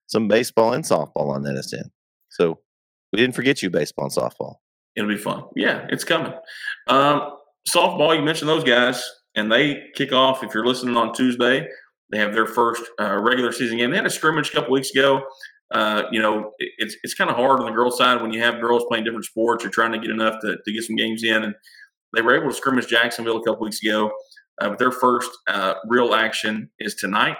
[0.08, 1.90] some baseball and softball on NSN.
[2.30, 2.60] So
[3.12, 4.56] we didn't forget you, baseball and softball.
[4.96, 5.44] It'll be fun.
[5.56, 6.34] Yeah, it's coming.
[6.88, 7.38] Um,
[7.70, 9.04] softball, you mentioned those guys,
[9.36, 10.44] and they kick off.
[10.44, 11.68] If you're listening on Tuesday,
[12.12, 13.92] they have their first uh, regular season game.
[13.92, 15.24] They had a scrimmage a couple weeks ago.
[15.72, 18.42] Uh, you know, it, it's it's kind of hard on the girls' side when you
[18.42, 19.64] have girls playing different sports.
[19.64, 21.56] You're trying to get enough to, to get some games in, and
[22.14, 24.12] they were able to scrimmage Jacksonville a couple weeks ago.
[24.60, 27.38] Uh, but their first uh, real action is tonight.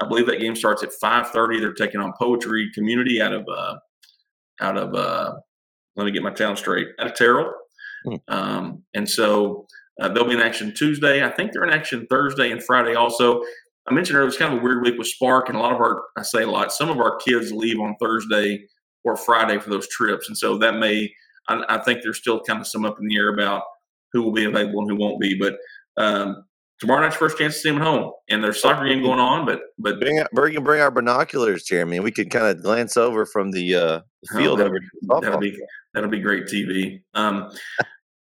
[0.00, 1.60] I believe that game starts at 5:30.
[1.60, 3.76] They're taking on Poetry Community out of uh,
[4.60, 5.34] out of uh,
[5.96, 7.52] let me get my town straight out of Terrell,
[8.04, 8.16] hmm.
[8.28, 9.66] um, and so
[10.00, 11.24] uh, they'll be in action Tuesday.
[11.24, 13.42] I think they're in action Thursday and Friday also.
[13.88, 15.72] I mentioned earlier it was kind of a weird week with Spark, and a lot
[15.72, 16.72] of our I say a lot.
[16.72, 18.64] Some of our kids leave on Thursday
[19.04, 21.10] or Friday for those trips, and so that may
[21.48, 23.62] I, I think there's still kind of some up in the air about
[24.12, 25.38] who will be available and who won't be.
[25.38, 25.56] But
[25.96, 26.44] um,
[26.78, 29.46] tomorrow night's first chance to see them at home, and there's soccer game going on.
[29.46, 32.00] But but bring bring bring our binoculars, Jeremy.
[32.00, 34.00] We could kind of glance over from the uh,
[34.36, 34.80] field oh, over.
[35.20, 35.58] That'll be
[35.94, 37.02] that'll be great TV.
[37.14, 37.50] Um,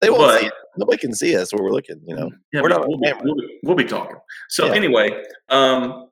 [0.00, 0.52] they won't but, see it.
[0.76, 2.00] Nobody can see us where we're looking.
[2.06, 4.16] You know, yeah, we're not we'll, be, we'll, be, we'll, be, talking.
[4.48, 4.74] So yeah.
[4.74, 6.08] anyway, um,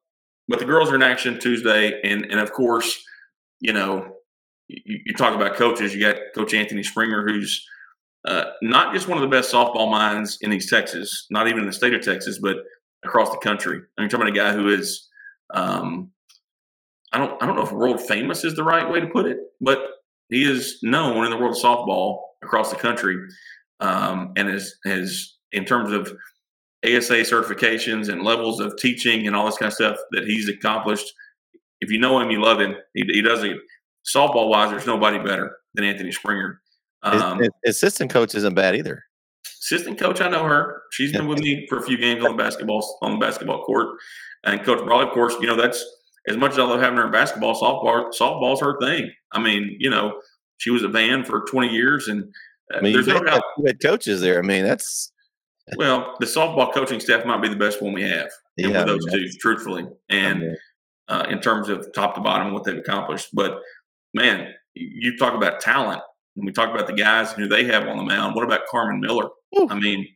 [0.49, 3.03] but the girls are in action Tuesday, and and of course,
[3.61, 4.17] you know,
[4.69, 5.95] you, you talk about coaches.
[5.95, 7.65] You got Coach Anthony Springer, who's
[8.27, 11.67] uh, not just one of the best softball minds in East Texas, not even in
[11.67, 12.57] the state of Texas, but
[13.05, 13.81] across the country.
[13.97, 15.09] I mean, talking about a guy who is,
[15.55, 16.11] um,
[17.13, 19.39] I don't, I don't know if world famous is the right way to put it,
[19.61, 19.79] but
[20.29, 23.17] he is known in the world of softball across the country,
[23.81, 26.13] um, and is has in terms of
[26.85, 31.13] ASA certifications and levels of teaching and all this kind of stuff that he's accomplished.
[31.81, 32.75] If you know him, you love him.
[32.95, 33.57] He, he does it
[34.07, 34.71] softball wise.
[34.71, 36.61] There's nobody better than Anthony Springer.
[37.03, 39.05] Um, his, his assistant coach isn't bad either.
[39.61, 40.83] Assistant coach, I know her.
[40.93, 43.89] She's been with me for a few games on the basketball on the basketball court.
[44.45, 45.85] And Coach Brawley, of course, you know that's
[46.29, 47.55] as much as I love having her in basketball.
[47.55, 49.11] Softball, softball's her thing.
[49.33, 50.21] I mean, you know,
[50.59, 52.25] she was a van for 20 years, and
[52.73, 53.43] uh, I mean, there's no doubt.
[53.67, 54.39] Had coaches there.
[54.39, 55.13] I mean, that's
[55.77, 58.31] well, the softball coaching staff might be the best one we have.
[58.57, 60.57] Yeah, those I mean, two, truthfully, and
[61.09, 63.29] uh, in terms of top to bottom, what they've accomplished.
[63.33, 63.61] But
[64.15, 66.03] man, you talk about talent.
[66.39, 69.01] When we talk about the guys who they have on the mound, what about Carmen
[69.01, 69.29] Miller?
[69.69, 70.07] I mean,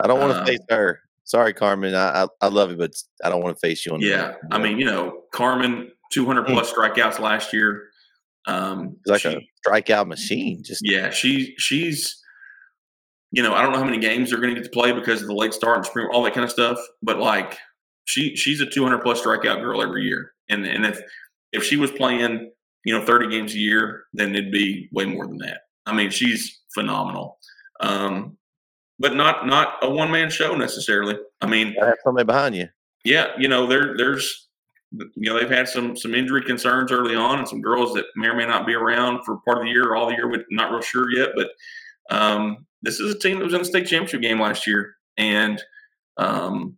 [0.00, 1.00] I don't want to uh, face her.
[1.24, 1.96] Sorry, Carmen.
[1.96, 2.92] I, I, I love you, but
[3.24, 3.98] I don't want to face you on.
[3.98, 6.52] The Yeah, I mean, you know, Carmen, two hundred mm.
[6.52, 7.88] plus strikeouts last year.
[8.46, 10.62] Um, it's like she, a strikeout machine.
[10.62, 12.16] Just yeah, she she's.
[13.32, 15.22] You know, I don't know how many games they're going to get to play because
[15.22, 16.78] of the late start and spring, all that kind of stuff.
[17.02, 17.58] But like,
[18.04, 21.00] she she's a 200 plus strikeout girl every year, and and if
[21.52, 22.52] if she was playing
[22.84, 25.62] you know 30 games a year, then it'd be way more than that.
[25.86, 27.38] I mean, she's phenomenal.
[27.80, 28.36] Um,
[28.98, 31.16] but not not a one man show necessarily.
[31.40, 32.68] I mean, I have somebody behind you.
[33.04, 34.48] Yeah, you know, there there's
[34.92, 38.28] you know they've had some some injury concerns early on, and some girls that may
[38.28, 40.30] or may not be around for part of the year or all the year.
[40.30, 41.50] We're not real sure yet, but
[42.10, 45.60] um, this is a team that was in the state championship game last year, and
[46.16, 46.76] um,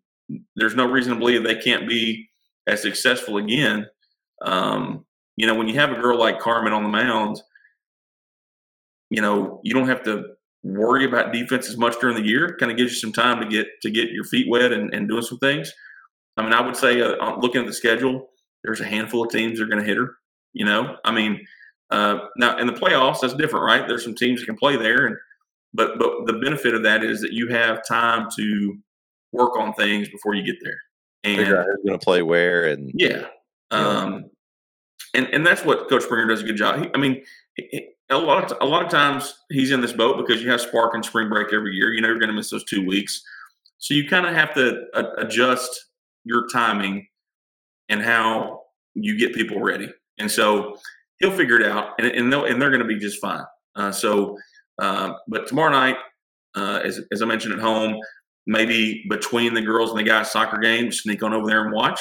[0.56, 2.28] there's no reason to believe they can't be
[2.66, 3.86] as successful again.
[4.42, 5.04] Um,
[5.36, 7.42] you know, when you have a girl like Carmen on the mound,
[9.14, 10.24] you know, you don't have to
[10.64, 12.56] worry about defense as much during the year.
[12.58, 15.08] Kind of gives you some time to get to get your feet wet and, and
[15.08, 15.72] doing some things.
[16.36, 18.30] I mean, I would say, uh, looking at the schedule,
[18.64, 20.16] there's a handful of teams that are going to hit her.
[20.52, 21.46] You know, I mean,
[21.90, 23.86] uh, now in the playoffs, that's different, right?
[23.86, 25.16] There's some teams that can play there, and
[25.72, 28.76] but but the benefit of that is that you have time to
[29.30, 30.80] work on things before you get there.
[31.22, 33.26] And figure out who's going to play where, and yeah,
[33.70, 34.24] um,
[35.14, 36.80] and and that's what Coach Springer does a good job.
[36.80, 37.22] He, I mean,
[37.54, 40.60] he, a lot of a lot of times he's in this boat because you have
[40.60, 41.92] Spark and spring break every year.
[41.92, 43.22] You know you're going to miss those two weeks,
[43.78, 45.86] so you kind of have to uh, adjust
[46.24, 47.06] your timing
[47.88, 48.60] and how
[48.94, 49.88] you get people ready.
[50.18, 50.76] And so
[51.18, 53.44] he'll figure it out, and and, and they're going to be just fine.
[53.74, 54.36] Uh, so,
[54.80, 55.96] uh, but tomorrow night,
[56.54, 57.98] uh, as as I mentioned at home,
[58.46, 62.00] maybe between the girls and the guys' soccer game, sneak on over there and watch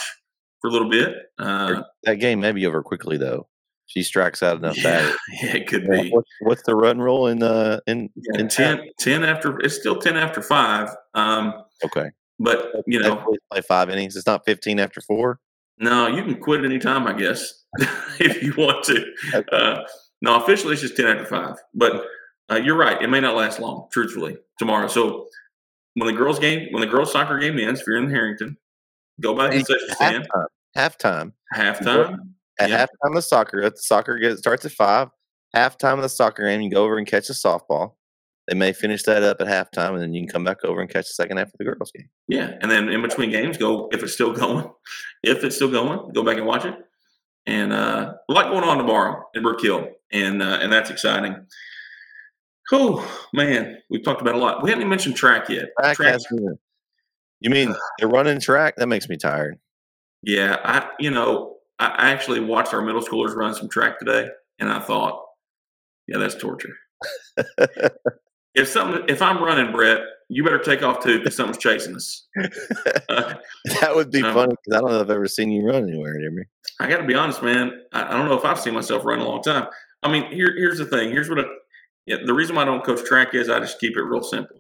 [0.62, 1.16] for a little bit.
[1.40, 3.48] Uh, that game may be over quickly though
[3.86, 6.10] she strikes out enough yeah, Yeah, it could be.
[6.10, 9.98] What's, what's, the run rule in uh in, yeah, in 10, 10 after it's still
[10.00, 10.90] 10 after 5.
[11.14, 11.54] Um
[11.84, 12.10] okay.
[12.40, 14.16] But, you know, play 5 innings.
[14.16, 15.40] It's not 15 after 4.
[15.80, 17.64] No, you can quit any time, I guess,
[18.20, 19.06] if you want to.
[19.34, 19.48] Okay.
[19.52, 19.84] Uh,
[20.22, 21.56] no, officially it's just 10 after 5.
[21.74, 22.06] But
[22.52, 23.02] uh, you're right.
[23.02, 24.88] It may not last long, truthfully, tomorrow.
[24.88, 25.28] So
[25.96, 28.58] when the girls game, when the girls soccer game ends, if you're in Harrington,
[29.22, 30.28] go by the concession stand.
[30.76, 31.34] Halftime.
[31.56, 32.18] Halftime.
[32.64, 32.86] At yeah.
[32.86, 35.10] halftime of the soccer, the soccer gets, starts at five.
[35.54, 37.96] Halftime of the soccer game, you go over and catch a softball.
[38.48, 40.90] They may finish that up at halftime, and then you can come back over and
[40.90, 42.10] catch the second half of the girls' game.
[42.28, 44.70] Yeah, and then in between games, go if it's still going.
[45.24, 46.76] If it's still going, go back and watch it.
[47.46, 51.46] And uh, a lot going on tomorrow in Brook Hill, and uh, and that's exciting.
[52.72, 54.64] Oh man, we've talked about a lot.
[54.64, 55.70] We haven't even mentioned track yet.
[55.80, 56.22] Track, track.
[57.42, 58.76] you mean they're running track?
[58.78, 59.60] That makes me tired.
[60.22, 64.70] Yeah, I you know I actually watched our middle schoolers run some track today, and
[64.70, 65.22] I thought,
[66.08, 66.76] yeah, that's torture.
[68.56, 72.28] if something, if I'm running, Brett, you better take off too because something's chasing us.
[73.10, 73.36] Uh,
[73.82, 75.90] that would be um, funny because I don't know if I've ever seen you run
[75.90, 76.44] anywhere, Jeremy.
[76.80, 77.82] I got to be honest, man.
[77.92, 79.68] I, I don't know if I've seen myself run a long time.
[80.02, 81.12] I mean, here, here's the thing.
[81.12, 81.44] Here's what I,
[82.06, 84.58] yeah, the reason why I don't coach track is I just keep it real simple.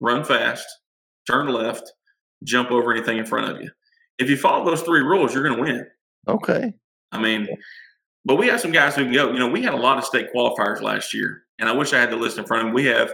[0.00, 0.66] Run fast,
[1.26, 1.92] turn left,
[2.44, 3.70] jump over anything in front of you.
[4.18, 5.86] If you follow those three rules, you're going to win.
[6.28, 6.72] Okay.
[7.12, 7.48] I mean,
[8.24, 9.32] but we have some guys who can go.
[9.32, 11.98] You know, we had a lot of state qualifiers last year, and I wish I
[11.98, 12.82] had the list in front of me.
[12.82, 13.12] We have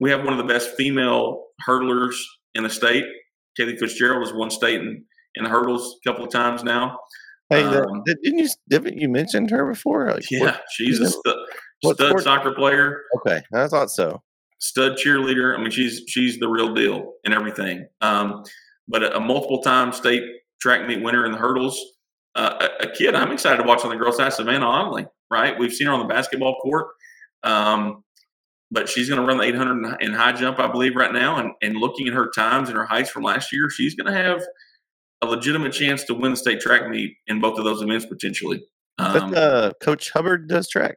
[0.00, 2.14] we have one of the best female hurdlers
[2.54, 3.04] in the state.
[3.58, 6.98] Kaylee Fitzgerald has won state in, in hurdles a couple of times now.
[7.48, 10.10] Hey, that- Um, didn't you didn't you mentioned her before?
[10.10, 11.36] Like, Yeah, what- she's a what- stud,
[11.82, 14.22] what stud soccer player, okay, I thought so.
[14.58, 15.56] stud cheerleader.
[15.58, 17.86] I mean, she's she's the real deal and everything.
[18.00, 18.44] Um,
[18.88, 20.22] but a, a multiple time state
[20.60, 21.78] track meet winner in the hurdles.
[22.36, 25.06] Uh, a, a kid I'm excited to watch on the girls' side, Savannah Onley.
[25.30, 26.86] Right, we've seen her on the basketball court.
[27.42, 28.04] Um,
[28.70, 31.38] but she's going to run the 800 in high jump, I believe, right now.
[31.38, 34.18] And, and looking at her times and her heights from last year, she's going to
[34.18, 34.42] have
[35.22, 38.62] a legitimate chance to win the state track meet in both of those events potentially.
[38.98, 40.96] Um, But uh, Coach Hubbard does track.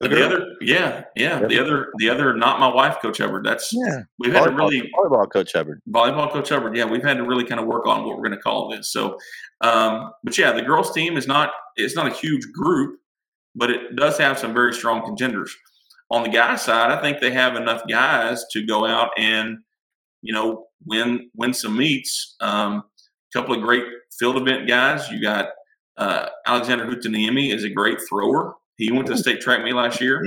[0.00, 0.22] the girl?
[0.24, 3.44] other, yeah, yeah, the other, the other, not my wife, Coach Hubbard.
[3.44, 5.80] That's yeah, we've had to really volleyball Coach Hubbard.
[5.88, 6.76] volleyball coach Hubbard.
[6.76, 8.92] Yeah, we've had to really kind of work on what we're going to call this.
[8.92, 9.18] So,
[9.64, 13.00] um, but yeah, the girls team is not it's not a huge group,
[13.54, 15.54] but it does have some very strong contenders.
[16.10, 19.58] On the guys side, I think they have enough guys to go out and
[20.20, 22.36] you know win win some meets.
[22.40, 22.84] Um,
[23.34, 23.84] a couple of great
[24.18, 25.10] field event guys.
[25.10, 25.48] You got
[25.96, 28.54] uh, Alexander Hutaniemi is a great thrower.
[28.76, 30.22] He went to the state track meet last year.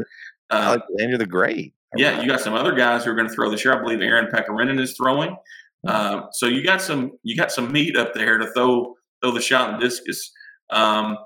[0.50, 1.74] Uh, Alexander the Great.
[1.96, 3.78] yeah, you got some other guys who are going to throw this year.
[3.78, 5.36] I believe Aaron Pekarinen is throwing.
[5.86, 9.42] Um, so you got some you got some meat up there to throw throw the
[9.42, 10.32] shot and discus.
[10.70, 11.18] Um,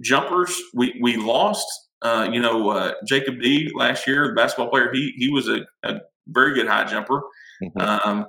[0.00, 1.66] jumpers, we we lost.
[2.02, 4.90] Uh, you know, uh, Jacob D last year, the basketball player.
[4.92, 7.22] He he was a, a very good high jumper.
[7.62, 7.80] Mhm.
[7.80, 8.26] Um,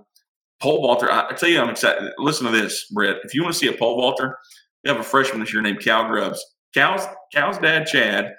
[0.62, 1.12] pole vaulter.
[1.12, 2.12] I, I tell you, I'm excited.
[2.18, 3.18] Listen to this, Brett.
[3.24, 4.38] If you want to see a pole vaulter,
[4.84, 6.44] we have a freshman this year named Cal Grubbs.
[6.74, 8.34] Cal's Cal's dad, Chad,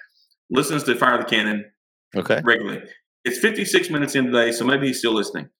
[0.51, 1.65] listens to Fire the Cannon
[2.17, 2.41] Okay.
[2.43, 2.83] regularly.
[3.25, 5.51] It's 56 minutes in today, so maybe he's still listening.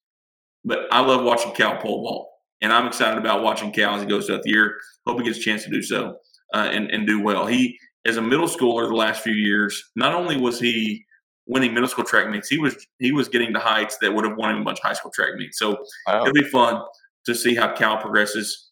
[0.65, 2.29] But I love watching Cal pole vault,
[2.61, 4.77] and I'm excited about watching Cal as he goes throughout the year.
[5.07, 6.17] Hope he gets a chance to do so
[6.55, 7.47] uh, and and do well.
[7.47, 11.05] He, as a middle schooler, the last few years, not only was he
[11.47, 14.37] winning middle school track meets, he was he was getting to heights that would have
[14.37, 15.59] won him a bunch of high school track meets.
[15.59, 16.23] So Wow.
[16.23, 16.83] it'll be fun
[17.27, 18.71] to see how Cal progresses.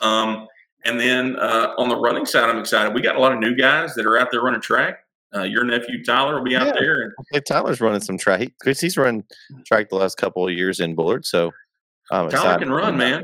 [0.00, 0.46] Um,
[0.84, 2.94] and then uh, on the running side, I'm excited.
[2.94, 5.00] We got a lot of new guys that are out there running track.
[5.34, 6.72] Uh, your nephew Tyler will be out Yeah.
[6.78, 8.40] there, and Hey, Tyler's running some track.
[8.40, 9.22] He, he's run
[9.66, 11.52] track the last couple of years in Bullard, so
[12.10, 13.22] I'm Tyler can run, man.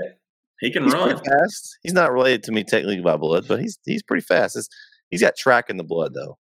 [0.60, 1.16] He can He's run.
[1.18, 1.78] fast.
[1.82, 4.56] He's not related to me technically by blood, but he's he's pretty fast.
[4.56, 4.68] It's,
[5.10, 6.38] he's got track in the blood though.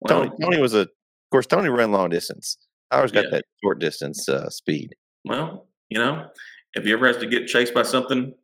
[0.00, 0.88] Well, Tony Tony was a, of
[1.30, 2.58] course, Tony ran long distance.
[2.90, 3.30] Tyler's got Yeah.
[3.30, 4.94] that short distance uh, speed.
[5.24, 6.28] well, you know,
[6.74, 8.34] if he ever has to get chased by something,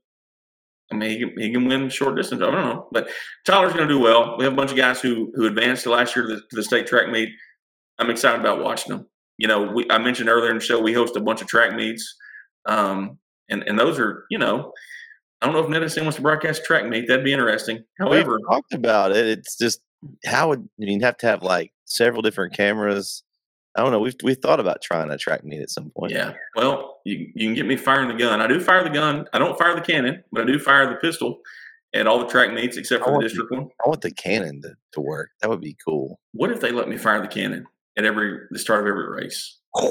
[0.90, 2.40] I mean, he can, he can win short distance.
[2.40, 3.08] I don't know, but
[3.44, 4.36] Tyler's going to do well.
[4.38, 6.56] We have a bunch of guys who who advanced to last year to the, to
[6.56, 7.28] the state track meet.
[7.98, 9.06] I'm excited about watching them.
[9.38, 11.74] You know, we, I mentioned earlier in the show we host a bunch of track
[11.74, 12.16] meets,
[12.66, 13.18] um,
[13.48, 14.72] and and those are you know,
[15.40, 17.08] I don't know if NetSN wants to broadcast track meet.
[17.08, 17.84] That'd be interesting.
[17.98, 19.26] However, We've talked about it.
[19.26, 19.80] It's just
[20.24, 23.22] how would you'd have to have like several different cameras.
[23.76, 24.00] I don't know.
[24.00, 26.12] We've we thought about trying a track meet at some point.
[26.12, 26.34] Yeah.
[26.56, 28.40] Well, you, you can get me firing the gun.
[28.40, 29.26] I do fire the gun.
[29.32, 31.40] I don't fire the cannon, but I do fire the pistol
[31.94, 33.68] at all the track meets except for the district one.
[33.84, 35.30] I want the cannon to, to work.
[35.40, 36.18] That would be cool.
[36.32, 37.66] What if they let me fire the cannon
[37.96, 39.58] at every the start of every race?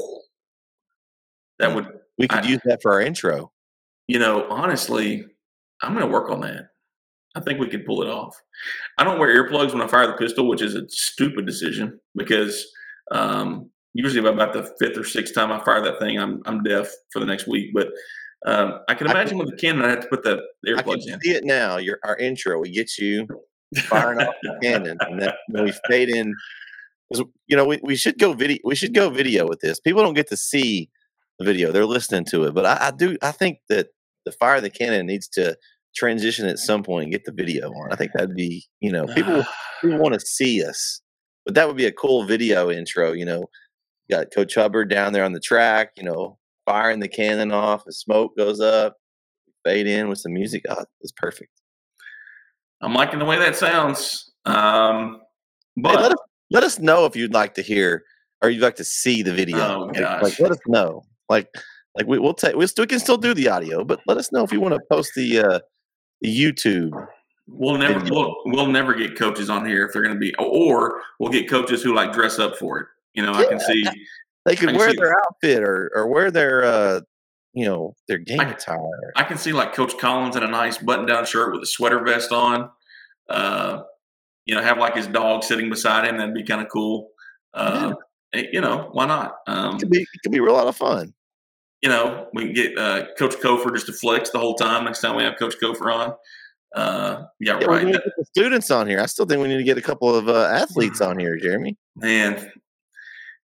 [1.60, 1.86] That would,
[2.18, 3.52] We could I- use that for our intro.
[4.08, 5.26] you know, honestly,
[5.82, 6.68] I'm going to work on that.
[7.36, 8.36] I think we could pull it off.
[8.98, 12.68] I don't wear earplugs when I fire the pistol, which is a stupid decision because
[13.12, 16.90] um, usually about the fifth or sixth time I fire that thing, I'm I'm deaf
[17.12, 17.72] for the next week.
[17.74, 17.88] But
[18.46, 21.08] um, I can I imagine with the cannon, I have to put the can earplugs
[21.08, 21.22] in.
[21.22, 21.78] see it now.
[21.78, 22.60] Your our intro.
[22.60, 23.26] We get you
[23.84, 25.32] firing off the cannon, and then
[25.64, 26.36] we fade in.
[27.48, 28.58] You know, we, we should go video.
[28.66, 29.80] We should go video with this.
[29.80, 30.90] People don't get to see
[31.44, 32.54] video; they're listening to it.
[32.54, 33.18] But I, I do.
[33.22, 33.88] I think that
[34.26, 35.58] the fire of the cannon needs to
[35.96, 37.92] transition at some point and get the video on.
[37.92, 38.66] I think that'd be.
[38.80, 39.44] You know, people
[39.82, 41.02] people want to see us,
[41.46, 43.12] but that would be a cool video intro.
[43.14, 43.46] You know,
[44.08, 45.92] you got Coach Hubbard down there on the track.
[45.98, 48.96] You know, firing the cannon off, the smoke goes up,
[49.66, 50.64] fade in with some music.
[50.70, 51.52] Oh, it's perfect.
[52.82, 54.32] I'm liking the way that sounds.
[54.46, 55.18] Um,
[55.76, 56.18] Hey, but let us
[56.50, 58.04] let us know if you'd like to hear
[58.44, 59.58] or you'd like to see the video.
[59.60, 61.04] Oh, Like- Like, let us know.
[61.32, 61.48] Like
[61.96, 64.32] like we, we'll take we still we can still do the audio, but let us
[64.32, 65.60] know if you want to post the uh
[66.22, 66.92] the YouTube.
[67.48, 68.14] we'll never video.
[68.14, 71.50] we'll, we'll never get coaches on here if they're going to be, or we'll get
[71.50, 72.88] coaches who like dress up for it.
[73.14, 73.84] You know, I can see
[74.46, 77.02] They could wear their outfit or or wear their uh,
[77.54, 79.14] you know their game I, attire.
[79.16, 82.32] I can see like Coach Collins in a nice button-down shirt with a sweater vest
[82.32, 82.70] on.
[83.30, 83.84] Uh,
[84.46, 86.18] you know, have like his dog sitting beside him.
[86.18, 87.10] That'd be kind of cool.
[87.54, 87.94] Uh,
[88.34, 88.44] yeah.
[88.52, 89.36] You know, why not?
[89.48, 91.14] Um, it could be it could be a real lot of fun.
[91.82, 94.86] You know, we can get uh, Coach Kofor just to flex the whole time.
[94.86, 96.14] Next time we have Coach Kofor on.
[96.76, 97.92] Uh, yeah, yeah right.
[97.92, 99.00] That, the students on here.
[99.00, 101.78] I still think we need to get a couple of uh, athletes on here, Jeremy.
[101.96, 102.52] Man,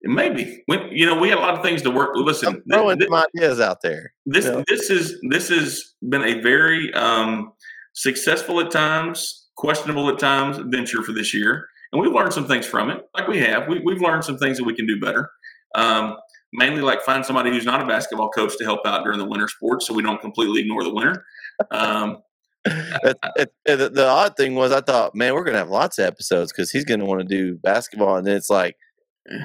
[0.03, 2.11] maybe when you know we have a lot of things to work.
[2.15, 4.13] Listen, I'm throwing this, some ideas out there.
[4.25, 4.63] This you know?
[4.67, 7.53] this is this has been a very um,
[7.93, 12.65] successful at times, questionable at times venture for this year, and we've learned some things
[12.65, 13.07] from it.
[13.15, 15.31] Like we have, we, we've learned some things that we can do better.
[15.73, 16.17] Um,
[16.55, 19.47] mainly, like find somebody who's not a basketball coach to help out during the winter
[19.47, 21.25] sports, so we don't completely ignore the winter.
[21.71, 22.17] Um,
[22.65, 26.05] it, it, it, the odd thing was, I thought, man, we're gonna have lots of
[26.05, 28.75] episodes because he's gonna want to do basketball, and then it's like,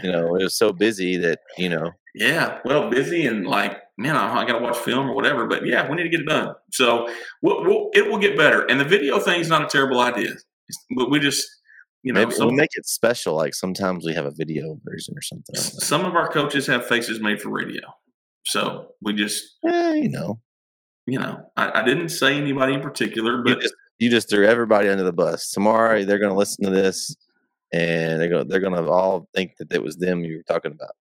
[0.02, 1.92] you know, it was so busy that you know.
[2.14, 5.46] Yeah, well, busy and like, man, I, I got to watch film or whatever.
[5.46, 6.54] But yeah, we need to get it done.
[6.72, 7.08] So
[7.40, 8.64] we'll, we'll, it will get better.
[8.68, 10.30] And the video thing is not a terrible idea.
[10.96, 11.46] But we just,
[12.02, 13.34] you know, Maybe some, we'll make it special.
[13.34, 15.56] Like sometimes we have a video version or something.
[15.56, 17.80] Some of our coaches have faces made for radio.
[18.44, 20.40] So we just, yeah, you know,
[21.06, 24.46] you know, I, I didn't say anybody in particular, but you just, you just threw
[24.46, 25.50] everybody under the bus.
[25.50, 27.14] Tomorrow they're going to listen to this,
[27.72, 30.72] and they're going they're going to all think that it was them you were talking
[30.72, 30.94] about.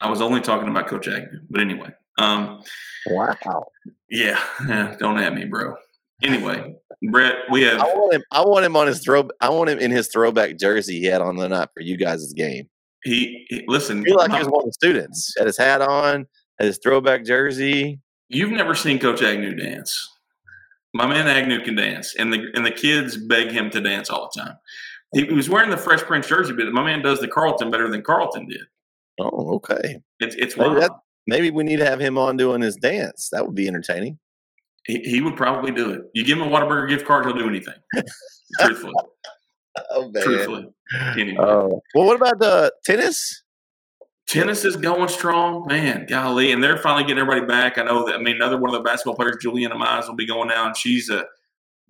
[0.00, 1.90] I was only talking about Coach Agnew, but anyway.
[2.18, 2.62] Um,
[3.06, 3.64] wow.
[4.10, 4.40] Yeah,
[5.00, 5.74] don't at me, bro.
[6.24, 6.74] Anyway,
[7.10, 7.80] Brett, we have.
[7.80, 8.22] I want him.
[8.32, 9.28] I want him on his throw.
[9.40, 12.32] I want him in his throwback jersey he had on the night for you guys'
[12.32, 12.68] game.
[13.02, 14.04] He, he listen.
[14.06, 15.34] He like he was one of the students.
[15.36, 16.26] Had his hat on,
[16.58, 18.00] had his throwback jersey.
[18.30, 20.10] You've never seen Coach Agnew dance.
[20.94, 24.30] My man Agnew can dance, and the and the kids beg him to dance all
[24.34, 24.56] the time.
[25.12, 27.90] He, he was wearing the Fresh Prince jersey, but my man does the Carlton better
[27.90, 28.62] than Carlton did.
[29.20, 30.00] Oh, okay.
[30.20, 30.90] It's it's maybe, that,
[31.26, 33.28] maybe we need to have him on doing his dance.
[33.30, 34.18] That would be entertaining.
[34.86, 36.02] He, he would probably do it.
[36.14, 37.74] You give him a Whataburger gift card, he'll do anything.
[38.60, 38.94] truthfully.
[39.90, 40.22] Oh man.
[40.22, 40.68] Truthfully.
[41.18, 41.36] Anyway.
[41.38, 41.80] Oh.
[41.94, 43.42] Well, what about the tennis?
[44.26, 46.06] Tennis is going strong, man.
[46.08, 47.76] Golly, and they're finally getting everybody back.
[47.76, 48.14] I know that.
[48.14, 50.76] I mean, another one of the basketball players, Juliana Mize, will be going now, and
[50.76, 51.24] she's a.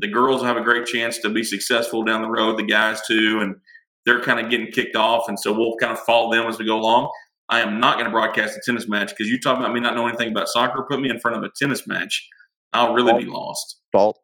[0.01, 2.59] The girls have a great chance to be successful down the road.
[2.59, 3.57] The guys too, and
[4.05, 6.67] they're kind of getting kicked off, and so we'll kind of follow them as we
[6.67, 7.11] go along.
[7.49, 9.95] I am not going to broadcast a tennis match because you talk about me not
[9.95, 10.85] knowing anything about soccer.
[10.89, 12.29] Put me in front of a tennis match,
[12.75, 13.23] I'll really fault.
[13.23, 13.81] be lost.
[13.93, 14.19] Fault,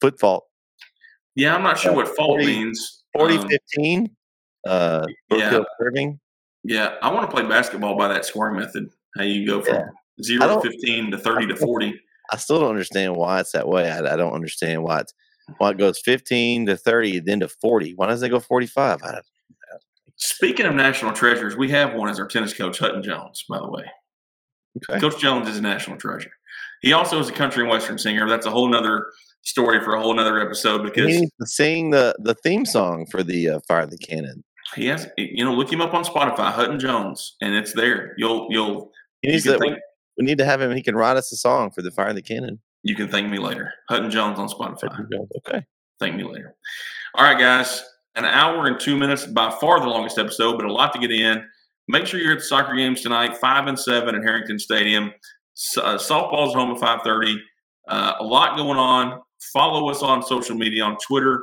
[0.00, 0.44] foot fault.
[1.34, 3.04] Yeah, I'm not sure uh, what fault 40, means.
[3.16, 4.16] 40 um, 15,
[4.68, 5.60] uh, yeah.
[5.80, 6.20] serving.
[6.62, 8.88] Yeah, I want to play basketball by that scoring method.
[9.16, 10.22] How you go from yeah.
[10.22, 11.94] zero to fifteen to thirty to forty.
[12.32, 13.90] I still don't understand why it's that way.
[13.90, 15.12] I, I, don't understand why it's
[15.58, 17.92] why it goes fifteen to thirty, then to forty.
[17.94, 19.00] Why does it go forty five?
[20.16, 23.44] Speaking of national treasures, we have one as our tennis coach, Hutton Jones.
[23.48, 23.84] By the way,
[24.90, 25.00] okay.
[25.00, 26.32] Coach Jones is a national treasure.
[26.82, 28.28] He also is a country and western singer.
[28.28, 29.06] That's a whole nother
[29.42, 33.50] story for a whole nother episode because he sing the the theme song for the
[33.50, 34.44] uh, Fire the Cannon.
[34.74, 38.14] He has, you know, look him up on Spotify, Hutton Jones, and it's there.
[38.16, 38.90] You'll, you'll.
[39.20, 39.78] He needs you thank,
[40.18, 40.74] we need to have him.
[40.74, 42.60] He can write us a song for the Fire the Cannon.
[42.82, 43.72] You can thank me later.
[43.88, 45.06] Hutton Jones on Spotify.
[45.46, 45.64] Okay.
[46.00, 46.54] Thank me later.
[47.14, 47.84] All right, guys.
[48.16, 51.10] An hour and two minutes, by far the longest episode, but a lot to get
[51.10, 51.44] in.
[51.88, 55.12] Make sure you're at the soccer games tonight, five and seven at Harrington Stadium.
[55.76, 57.40] Uh, softball's home at five thirty.
[57.88, 59.20] Uh, a lot going on.
[59.52, 61.42] Follow us on social media on Twitter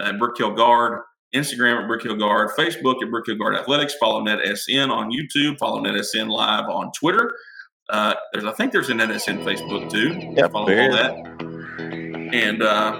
[0.00, 1.02] at Brook Hill Guard.
[1.34, 3.94] Instagram at Brook Hill Guard, Facebook at Brook Hill Guard Athletics.
[4.00, 5.58] Follow NetSN on YouTube.
[5.58, 7.34] Follow NetSN Live on Twitter.
[7.90, 10.14] Uh, there's, I think there's an NetSN Facebook too.
[10.36, 12.32] Yep, follow all that.
[12.32, 12.92] And uh,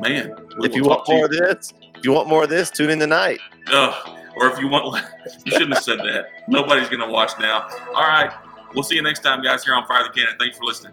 [0.00, 1.24] man, if you want more you.
[1.24, 3.40] of this, if you want more of this, tune in tonight.
[3.68, 3.94] Uh,
[4.36, 5.02] or if you want,
[5.44, 6.26] you shouldn't have said that.
[6.48, 7.68] Nobody's going to watch now.
[7.94, 8.32] All right,
[8.76, 9.64] we'll see you next time, guys.
[9.64, 10.36] Here on Fire the Cannon.
[10.38, 10.92] Thanks for listening.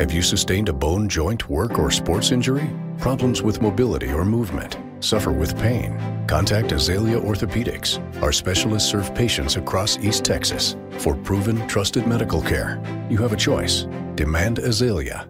[0.00, 2.66] Have you sustained a bone, joint, work, or sports injury?
[2.96, 4.78] Problems with mobility or movement?
[5.00, 5.92] Suffer with pain?
[6.26, 8.00] Contact Azalea Orthopedics.
[8.22, 10.74] Our specialists serve patients across East Texas.
[10.92, 12.80] For proven, trusted medical care,
[13.10, 13.86] you have a choice.
[14.14, 15.28] Demand Azalea.